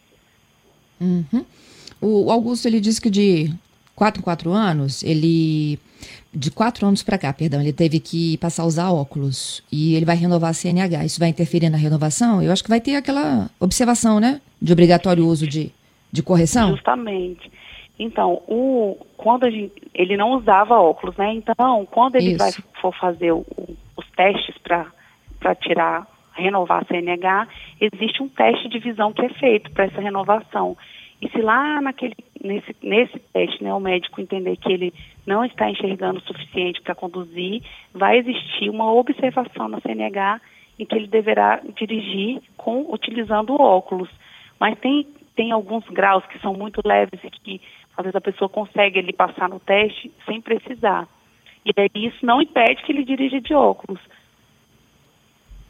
Uhum. 1.01 1.45
O 1.99 2.31
Augusto 2.31 2.69
ele 2.69 2.79
disse 2.79 3.01
que 3.01 3.09
de 3.09 3.53
quatro 3.95 4.21
em 4.21 4.23
quatro 4.23 4.51
anos 4.51 5.03
ele 5.03 5.79
de 6.34 6.49
quatro 6.49 6.86
anos 6.88 7.03
para 7.03 7.17
cá, 7.17 7.32
perdão, 7.32 7.62
ele 7.62 7.71
teve 7.71 7.99
que 7.99 8.38
passar 8.38 8.63
a 8.63 8.65
usar 8.65 8.91
óculos 8.91 9.63
e 9.71 9.95
ele 9.95 10.06
vai 10.06 10.15
renovar 10.15 10.49
a 10.49 10.53
CNH. 10.53 11.06
Isso 11.06 11.19
vai 11.19 11.29
interferir 11.29 11.69
na 11.69 11.77
renovação? 11.77 12.41
Eu 12.41 12.51
acho 12.51 12.63
que 12.63 12.69
vai 12.69 12.82
ter 12.82 12.95
aquela 12.95 13.49
observação, 13.60 14.19
né, 14.19 14.41
de 14.62 14.73
obrigatório 14.73 15.25
uso 15.25 15.47
de, 15.47 15.71
de 16.12 16.23
correção. 16.23 16.71
Justamente. 16.71 17.51
Então, 17.99 18.41
o, 18.47 18.97
quando 19.15 19.49
gente, 19.49 19.73
ele 19.93 20.17
não 20.17 20.32
usava 20.32 20.75
óculos, 20.75 21.15
né? 21.15 21.34
Então, 21.36 21.86
quando 21.91 22.15
ele 22.15 22.32
Isso. 22.32 22.39
vai 22.39 22.51
for 22.82 22.93
fazer 22.95 23.32
o, 23.32 23.45
os 23.95 24.10
testes 24.15 24.56
para 24.58 25.56
tirar, 25.56 26.08
renovar 26.34 26.82
a 26.82 26.86
CNH, 26.86 27.47
existe 27.79 28.23
um 28.23 28.27
teste 28.27 28.67
de 28.69 28.79
visão 28.79 29.13
que 29.13 29.21
é 29.21 29.29
feito 29.29 29.69
para 29.71 29.86
essa 29.86 30.01
renovação. 30.01 30.75
E 31.23 31.29
se 31.29 31.41
lá 31.41 31.81
naquele, 31.81 32.17
nesse, 32.43 32.75
nesse 32.83 33.17
teste 33.31 33.63
né, 33.63 33.73
o 33.73 33.79
médico 33.79 34.19
entender 34.19 34.57
que 34.57 34.69
ele 34.69 34.93
não 35.25 35.45
está 35.45 35.69
enxergando 35.69 36.19
o 36.19 36.23
suficiente 36.23 36.81
para 36.81 36.93
conduzir, 36.93 37.63
vai 37.93 38.17
existir 38.17 38.69
uma 38.69 38.91
observação 38.91 39.69
na 39.69 39.79
CNH 39.79 40.41
em 40.77 40.86
que 40.86 40.93
ele 40.93 41.07
deverá 41.07 41.62
dirigir 41.77 42.41
com 42.57 42.91
utilizando 42.93 43.53
óculos. 43.53 44.09
Mas 44.59 44.77
tem, 44.79 45.07
tem 45.33 45.53
alguns 45.53 45.86
graus 45.86 46.25
que 46.25 46.39
são 46.39 46.53
muito 46.53 46.81
leves 46.86 47.21
e 47.23 47.29
que 47.29 47.62
às 47.95 48.03
vezes 48.03 48.17
a 48.17 48.21
pessoa 48.21 48.49
consegue 48.49 48.99
ele 48.99 49.13
passar 49.13 49.47
no 49.47 49.62
teste 49.62 50.12
sem 50.25 50.41
precisar. 50.41 51.07
E 51.65 51.71
aí 51.79 51.89
isso 52.05 52.25
não 52.25 52.41
impede 52.41 52.83
que 52.83 52.91
ele 52.91 53.05
dirija 53.05 53.39
de 53.39 53.53
óculos. 53.53 54.01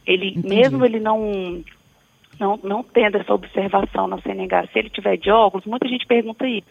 Ele, 0.04 0.30
Entendi. 0.30 0.48
mesmo 0.48 0.84
ele 0.84 1.00
não 1.00 1.64
não, 2.44 2.60
não 2.62 2.84
tendo 2.84 3.18
essa 3.18 3.34
observação 3.34 4.06
na 4.06 4.22
CNH, 4.22 4.68
se 4.68 4.80
ele 4.80 4.90
tiver 4.90 5.16
de 5.16 5.32
óculos, 5.32 5.66
muita 5.66 5.88
gente 5.88 6.06
pergunta 6.06 6.46
isso. 6.46 6.68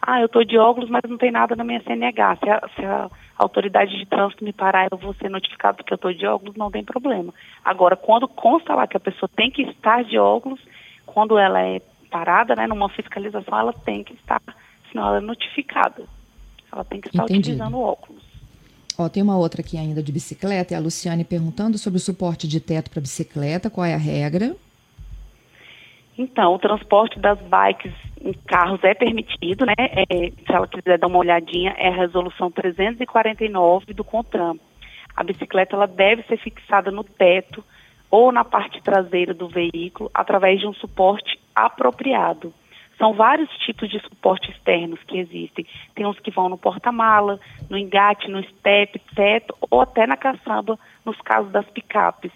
Ah, 0.00 0.20
eu 0.20 0.26
estou 0.26 0.44
de 0.44 0.56
óculos, 0.58 0.88
mas 0.88 1.02
não 1.08 1.18
tem 1.18 1.30
nada 1.30 1.54
na 1.54 1.64
minha 1.64 1.82
CNH. 1.82 2.36
Se 2.36 2.50
a, 2.50 2.68
se 2.74 2.84
a 2.84 3.10
autoridade 3.36 3.98
de 3.98 4.06
trânsito 4.06 4.44
me 4.44 4.52
parar, 4.52 4.88
eu 4.90 4.98
vou 4.98 5.14
ser 5.14 5.30
notificado 5.30 5.76
porque 5.76 5.92
eu 5.92 5.96
estou 5.96 6.12
de 6.12 6.26
óculos, 6.26 6.56
não 6.56 6.70
tem 6.70 6.82
problema. 6.82 7.32
Agora, 7.62 7.96
quando 7.96 8.26
consta 8.26 8.74
lá 8.74 8.86
que 8.86 8.96
a 8.96 9.00
pessoa 9.00 9.30
tem 9.34 9.50
que 9.50 9.62
estar 9.62 10.04
de 10.04 10.18
óculos, 10.18 10.60
quando 11.06 11.38
ela 11.38 11.60
é 11.60 11.80
parada, 12.10 12.54
né, 12.54 12.66
numa 12.66 12.88
fiscalização, 12.88 13.58
ela 13.58 13.72
tem 13.72 14.02
que 14.02 14.14
estar, 14.14 14.40
senão 14.90 15.08
ela 15.08 15.18
é 15.18 15.20
notificada. 15.20 16.04
Ela 16.72 16.84
tem 16.84 17.00
que 17.00 17.08
estar 17.08 17.24
Entendido. 17.24 17.56
utilizando 17.56 17.78
óculos. 17.78 18.22
Ó, 18.98 19.08
tem 19.08 19.22
uma 19.22 19.36
outra 19.36 19.60
aqui 19.60 19.76
ainda 19.76 20.02
de 20.02 20.12
bicicleta, 20.12 20.74
é 20.74 20.76
a 20.76 20.80
Luciane 20.80 21.24
perguntando 21.24 21.76
sobre 21.78 21.96
o 21.98 22.00
suporte 22.00 22.46
de 22.46 22.60
teto 22.60 22.90
para 22.90 23.00
bicicleta, 23.00 23.68
qual 23.68 23.84
é 23.84 23.94
a 23.94 23.98
regra? 23.98 24.54
Então, 26.16 26.54
o 26.54 26.58
transporte 26.58 27.18
das 27.18 27.38
bikes 27.40 27.92
em 28.20 28.32
carros 28.32 28.82
é 28.84 28.94
permitido, 28.94 29.66
né? 29.66 29.74
É, 29.78 30.30
se 30.30 30.52
ela 30.52 30.66
quiser 30.68 30.98
dar 30.98 31.08
uma 31.08 31.18
olhadinha, 31.18 31.74
é 31.76 31.88
a 31.88 31.96
resolução 31.96 32.50
349 32.50 33.92
do 33.92 34.04
CONTRAN. 34.04 34.54
A 35.16 35.22
bicicleta 35.24 35.76
ela 35.76 35.86
deve 35.86 36.22
ser 36.24 36.38
fixada 36.38 36.90
no 36.90 37.04
teto 37.04 37.64
ou 38.10 38.30
na 38.30 38.44
parte 38.44 38.80
traseira 38.82 39.34
do 39.34 39.48
veículo 39.48 40.10
através 40.14 40.60
de 40.60 40.66
um 40.66 40.74
suporte 40.74 41.38
apropriado. 41.54 42.52
São 42.96 43.12
vários 43.12 43.50
tipos 43.58 43.90
de 43.90 44.00
suporte 44.00 44.50
externos 44.50 45.00
que 45.02 45.18
existem. 45.18 45.66
Tem 45.94 46.06
uns 46.06 46.18
que 46.20 46.30
vão 46.30 46.48
no 46.48 46.56
porta-mala, 46.56 47.40
no 47.68 47.76
engate, 47.76 48.30
no 48.30 48.42
step, 48.44 49.00
teto 49.16 49.54
ou 49.68 49.80
até 49.80 50.06
na 50.06 50.16
caçamba, 50.16 50.78
nos 51.04 51.20
casos 51.22 51.50
das 51.50 51.66
picapes. 51.70 52.30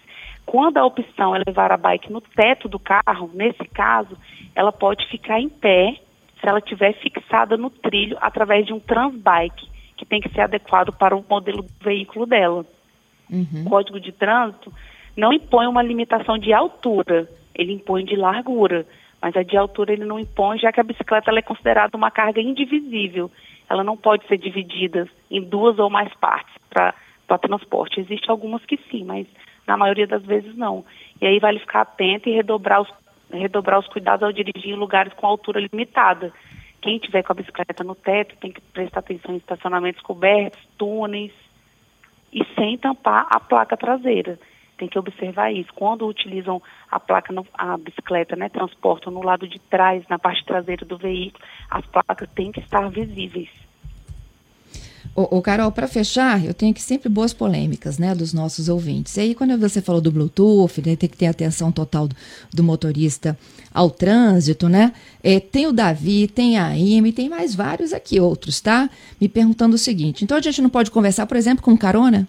Quando 0.49 0.77
a 0.77 0.85
opção 0.85 1.35
é 1.35 1.43
levar 1.45 1.71
a 1.71 1.77
bike 1.77 2.11
no 2.11 2.21
teto 2.21 2.67
do 2.67 2.79
carro, 2.79 3.29
nesse 3.35 3.63
caso, 3.65 4.17
ela 4.55 4.71
pode 4.71 5.05
ficar 5.07 5.39
em 5.39 5.47
pé 5.47 5.93
se 6.41 6.49
ela 6.49 6.57
estiver 6.57 6.93
fixada 6.93 7.55
no 7.55 7.69
trilho 7.69 8.17
através 8.19 8.65
de 8.65 8.73
um 8.73 8.79
transbike, 8.79 9.69
que 9.95 10.07
tem 10.07 10.19
que 10.19 10.29
ser 10.29 10.41
adequado 10.41 10.91
para 10.91 11.15
o 11.15 11.23
modelo 11.29 11.61
do 11.61 11.71
veículo 11.79 12.25
dela. 12.25 12.65
Uhum. 13.29 13.61
O 13.63 13.69
Código 13.69 13.99
de 13.99 14.11
Trânsito 14.11 14.73
não 15.15 15.31
impõe 15.31 15.67
uma 15.67 15.83
limitação 15.83 16.35
de 16.39 16.51
altura, 16.51 17.29
ele 17.53 17.73
impõe 17.73 18.03
de 18.03 18.15
largura, 18.15 18.87
mas 19.21 19.37
a 19.37 19.43
de 19.43 19.55
altura 19.55 19.93
ele 19.93 20.03
não 20.03 20.17
impõe, 20.17 20.57
já 20.57 20.71
que 20.71 20.79
a 20.79 20.83
bicicleta 20.83 21.29
é 21.29 21.43
considerada 21.43 21.95
uma 21.95 22.09
carga 22.09 22.41
indivisível. 22.41 23.29
Ela 23.69 23.83
não 23.83 23.95
pode 23.95 24.25
ser 24.25 24.39
dividida 24.39 25.07
em 25.29 25.43
duas 25.43 25.77
ou 25.77 25.91
mais 25.91 26.11
partes 26.15 26.55
para 26.71 27.37
transporte. 27.37 27.99
Existem 27.99 28.31
algumas 28.31 28.65
que 28.65 28.79
sim, 28.89 29.03
mas 29.03 29.27
na 29.69 29.77
maioria 29.77 30.07
das 30.07 30.23
vezes 30.25 30.55
não. 30.55 30.83
E 31.21 31.27
aí 31.27 31.39
vale 31.39 31.59
ficar 31.59 31.81
atento 31.81 32.27
e 32.27 32.33
redobrar 32.33 32.81
os, 32.81 32.89
redobrar 33.31 33.79
os 33.79 33.87
cuidados 33.87 34.23
ao 34.23 34.33
dirigir 34.33 34.71
em 34.71 34.75
lugares 34.75 35.13
com 35.13 35.27
altura 35.27 35.61
limitada. 35.61 36.33
Quem 36.81 36.97
tiver 36.97 37.21
com 37.21 37.31
a 37.31 37.35
bicicleta 37.35 37.83
no 37.83 37.93
teto 37.93 38.35
tem 38.37 38.51
que 38.51 38.61
prestar 38.61 39.01
atenção 39.01 39.35
em 39.35 39.37
estacionamentos 39.37 40.01
cobertos, 40.01 40.59
túneis 40.77 41.31
e 42.33 42.43
sem 42.55 42.77
tampar 42.77 43.27
a 43.29 43.39
placa 43.39 43.77
traseira. 43.77 44.39
Tem 44.77 44.87
que 44.87 44.97
observar 44.97 45.51
isso. 45.51 45.71
Quando 45.75 46.07
utilizam 46.07 46.61
a 46.89 46.99
placa, 46.99 47.31
no, 47.31 47.45
a 47.53 47.77
bicicleta, 47.77 48.35
né, 48.35 48.49
transportam 48.49 49.13
no 49.13 49.21
lado 49.21 49.47
de 49.47 49.59
trás, 49.59 50.03
na 50.09 50.17
parte 50.17 50.43
traseira 50.45 50.85
do 50.85 50.97
veículo, 50.97 51.43
as 51.69 51.85
placas 51.85 52.29
têm 52.33 52.51
que 52.51 52.61
estar 52.61 52.89
visíveis. 52.89 53.49
O, 55.15 55.41
Carol, 55.41 55.71
para 55.71 55.87
fechar, 55.87 56.45
eu 56.45 56.53
tenho 56.53 56.71
aqui 56.71 56.81
sempre 56.81 57.09
boas 57.09 57.33
polêmicas, 57.33 57.97
né, 57.97 58.15
dos 58.15 58.33
nossos 58.33 58.69
ouvintes. 58.69 59.17
E 59.17 59.21
aí, 59.21 59.35
quando 59.35 59.57
você 59.57 59.81
falou 59.81 59.99
do 59.99 60.11
Bluetooth, 60.11 60.81
né, 60.85 60.95
tem 60.95 61.09
que 61.09 61.17
ter 61.17 61.25
atenção 61.25 61.71
total 61.73 62.07
do, 62.07 62.15
do 62.53 62.63
motorista 62.63 63.37
ao 63.73 63.89
trânsito, 63.89 64.69
né? 64.69 64.93
É, 65.21 65.39
tem 65.39 65.67
o 65.67 65.73
Davi, 65.73 66.27
tem 66.27 66.57
a 66.57 66.75
Ime, 66.77 67.11
tem 67.11 67.27
mais 67.27 67.53
vários 67.53 67.91
aqui 67.91 68.19
outros, 68.19 68.61
tá? 68.61 68.89
Me 69.19 69.27
perguntando 69.27 69.75
o 69.75 69.79
seguinte: 69.79 70.23
então 70.23 70.37
a 70.37 70.41
gente 70.41 70.61
não 70.61 70.69
pode 70.69 70.89
conversar, 70.89 71.25
por 71.25 71.35
exemplo, 71.35 71.63
com 71.63 71.77
carona? 71.77 72.27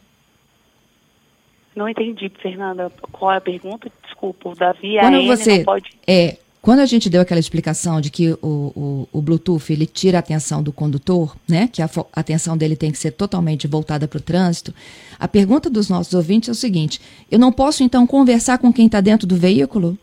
Não 1.75 1.89
entendi, 1.89 2.31
Fernanda. 2.43 2.91
Qual 3.13 3.33
é 3.33 3.37
a 3.37 3.41
pergunta? 3.41 3.91
Desculpa, 4.05 4.49
o 4.49 4.55
Davi, 4.55 4.97
quando 4.99 5.17
a 5.17 5.23
você, 5.23 5.59
não 5.59 5.65
pode. 5.65 5.91
É, 6.07 6.37
quando 6.63 6.81
a 6.81 6.87
gente 6.87 7.09
deu 7.09 7.23
aquela 7.23 7.41
explicação 7.41 8.01
de 8.01 8.11
que 8.11 8.33
o, 8.33 8.39
o, 8.43 9.09
o 9.13 9.23
Bluetooth 9.23 9.73
ele 9.73 9.87
tira 9.87 10.19
a 10.19 10.21
atenção 10.21 10.63
do 10.63 10.73
condutor, 10.73 11.35
né, 11.49 11.69
que 11.69 11.81
a, 11.81 11.89
atenção 12.15 12.57
dele 12.57 12.77
tem 12.77 12.93
que 12.93 12.99
ser 12.99 13.13
totalmente 13.13 13.67
voltada 13.67 14.07
para 14.07 14.19
o 14.19 14.23
trânsito, 14.23 14.75
a 15.19 15.27
pergunta 15.27 15.71
dos 15.71 15.89
nossos 15.89 16.13
ouvintes 16.13 16.49
é 16.51 16.53
o 16.53 16.55
seguinte: 16.55 17.01
eu 17.31 17.39
não 17.39 17.51
posso 17.51 17.83
então 17.83 18.07
conversar 18.07 18.59
com 18.59 18.73
quem 18.73 18.87
está 18.87 19.01
dentro 19.01 19.27
do 19.27 19.37
veículo? 19.37 19.97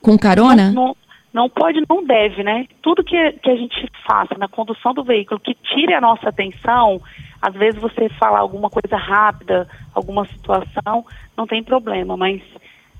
Com 0.00 0.18
carona? 0.18 0.72
Não, 0.72 0.86
não, 0.86 0.96
não, 1.32 1.48
pode, 1.48 1.80
não 1.88 2.04
deve, 2.04 2.42
né? 2.42 2.66
Tudo 2.82 3.04
que, 3.04 3.32
que 3.32 3.50
a 3.50 3.54
gente 3.54 3.88
faça 4.04 4.36
na 4.36 4.48
condução 4.48 4.92
do 4.92 5.04
veículo 5.04 5.38
que 5.38 5.54
tire 5.54 5.94
a 5.94 6.00
nossa 6.00 6.28
atenção, 6.28 7.00
às 7.40 7.54
vezes 7.54 7.80
você 7.80 8.08
falar 8.18 8.40
alguma 8.40 8.68
coisa 8.68 8.96
rápida, 8.96 9.68
alguma 9.94 10.26
situação, 10.26 11.06
não 11.36 11.46
tem 11.46 11.62
problema, 11.62 12.16
mas 12.16 12.42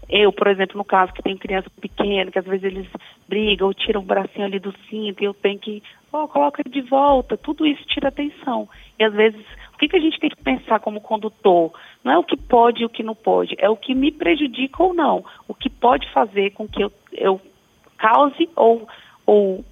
eu, 0.09 0.33
por 0.33 0.47
exemplo, 0.49 0.77
no 0.77 0.85
caso 0.85 1.13
que 1.13 1.23
tem 1.23 1.37
criança 1.37 1.71
pequena, 1.81 2.31
que 2.31 2.39
às 2.39 2.45
vezes 2.45 2.65
eles 2.65 2.87
brigam 3.29 3.69
ou 3.69 3.75
tiram 3.75 4.01
o 4.01 4.05
bracinho 4.05 4.45
ali 4.45 4.59
do 4.59 4.75
cinto 4.89 5.23
e 5.23 5.27
eu 5.27 5.35
tenho 5.35 5.59
que, 5.59 5.83
ó, 6.13 6.25
oh, 6.25 6.29
coloca 6.29 6.63
de 6.65 6.81
volta, 6.83 7.37
tudo 7.37 7.67
isso 7.67 7.85
tira 7.87 8.09
atenção. 8.09 8.69
E 8.99 9.05
às 9.05 9.13
vezes, 9.13 9.41
o 9.75 9.79
que, 9.79 9.89
que 9.89 9.97
a 9.97 10.01
gente 10.01 10.19
tem 10.19 10.31
que 10.31 10.43
pensar 10.43 10.81
como 10.81 11.01
condutor? 11.01 11.73
Não 12.05 12.13
é 12.13 12.19
o 12.19 12.25
que 12.25 12.37
pode 12.37 12.83
e 12.83 12.85
o 12.85 12.91
que 12.91 13.03
não 13.03 13.15
pode, 13.15 13.55
é 13.59 13.69
o 13.69 13.77
que 13.77 13.95
me 13.95 14.11
prejudica 14.11 14.83
ou 14.83 14.93
não. 14.93 15.25
O 15.49 15.55
que 15.55 15.71
pode 15.71 16.11
fazer 16.13 16.51
com 16.51 16.69
que 16.69 16.83
eu, 16.83 16.93
eu 17.13 17.41
cause 17.97 18.49
ou, 18.57 18.87
ou 19.25 19.65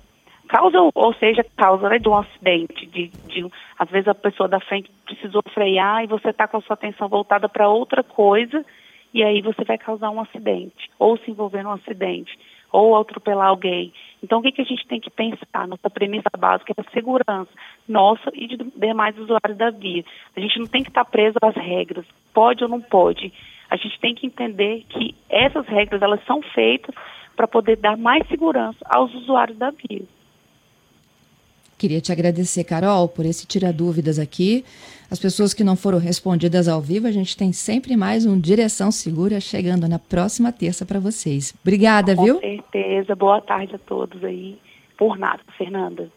causa, 0.49 0.79
ou 0.95 1.15
seja, 1.15 1.45
causa 1.57 1.89
né, 1.89 1.99
de 1.99 2.09
um 2.09 2.17
acidente, 2.17 2.87
de, 2.87 3.09
de, 3.09 3.47
às 3.79 3.91
vezes 3.91 4.09
a 4.09 4.15
pessoa 4.15 4.49
da 4.49 4.61
frente 4.61 4.91
precisou 5.05 5.43
frear 5.53 6.03
e 6.03 6.07
você 6.07 6.31
está 6.31 6.49
com 6.49 6.57
a 6.57 6.61
sua 6.63 6.75
atenção 6.75 7.09
voltada 7.09 7.49
para 7.49 7.69
outra 7.69 8.03
coisa 8.03 8.65
e 9.13 9.23
aí 9.23 9.41
você 9.43 9.65
vai 9.65 9.79
causar 9.79 10.11
um 10.11 10.21
acidente, 10.21 10.91
ou 10.99 11.17
se 11.19 11.31
envolver 11.31 11.63
num 11.63 11.73
acidente, 11.73 12.39
ou 12.73 12.97
atropelar 12.97 13.49
alguém. 13.49 13.93
Então, 14.23 14.39
o 14.39 14.43
que, 14.43 14.53
que 14.53 14.63
a 14.63 14.65
gente 14.65 14.87
tem 14.87 15.01
que 15.01 15.11
pensar? 15.11 15.67
Nossa 15.67 15.91
premissa 15.91 16.31
básica 16.39 16.73
é 16.77 16.81
a 16.81 16.91
segurança 16.93 17.51
nossa 17.89 18.31
e 18.35 18.47
de 18.47 18.57
demais 18.77 19.19
usuários 19.19 19.57
da 19.57 19.71
via. 19.71 20.05
A 20.37 20.41
gente 20.41 20.59
não 20.59 20.67
tem 20.67 20.83
que 20.83 20.91
estar 20.91 21.05
preso 21.05 21.37
às 21.43 21.55
regras, 21.55 22.07
pode 22.33 22.63
ou 22.63 22.71
não 22.71 22.81
pode. 22.81 23.33
A 23.69 23.77
gente 23.77 23.99
tem 24.01 24.15
que 24.15 24.27
entender 24.27 24.85
que 24.89 25.15
essas 25.29 25.67
regras 25.67 26.03
elas 26.03 26.25
são 26.25 26.43
feitas 26.43 26.95
para 27.37 27.49
poder 27.49 27.77
dar 27.77 27.97
mais 27.97 28.27
segurança 28.29 28.79
aos 28.85 29.13
usuários 29.15 29.59
da 29.59 29.71
via. 29.71 30.05
Queria 31.81 31.99
te 31.99 32.13
agradecer, 32.13 32.63
Carol, 32.65 33.09
por 33.09 33.25
esse 33.25 33.47
tirar 33.47 33.73
dúvidas 33.73 34.19
aqui. 34.19 34.67
As 35.11 35.19
pessoas 35.19 35.55
que 35.55 35.65
não 35.65 35.77
foram 35.77 35.99
respondidas 35.99 36.69
ao 36.69 36.79
vivo, 36.79 37.07
a 37.07 37.11
gente 37.11 37.35
tem 37.35 37.55
sempre 37.55 37.97
mais 37.97 38.27
um 38.27 38.39
Direção 38.39 38.93
Segura 38.93 39.41
chegando 39.41 39.89
na 39.89 39.99
próxima 39.99 40.53
terça 40.53 40.85
para 40.85 41.01
vocês. 41.01 41.55
Obrigada, 41.63 42.15
Com 42.15 42.23
viu? 42.23 42.35
Com 42.35 42.41
certeza. 42.43 43.17
Boa 43.17 43.41
tarde 43.41 43.77
a 43.77 43.79
todos 43.79 44.23
aí. 44.23 44.59
Por 44.99 45.17
nada, 45.17 45.41
Fernanda. 45.57 46.11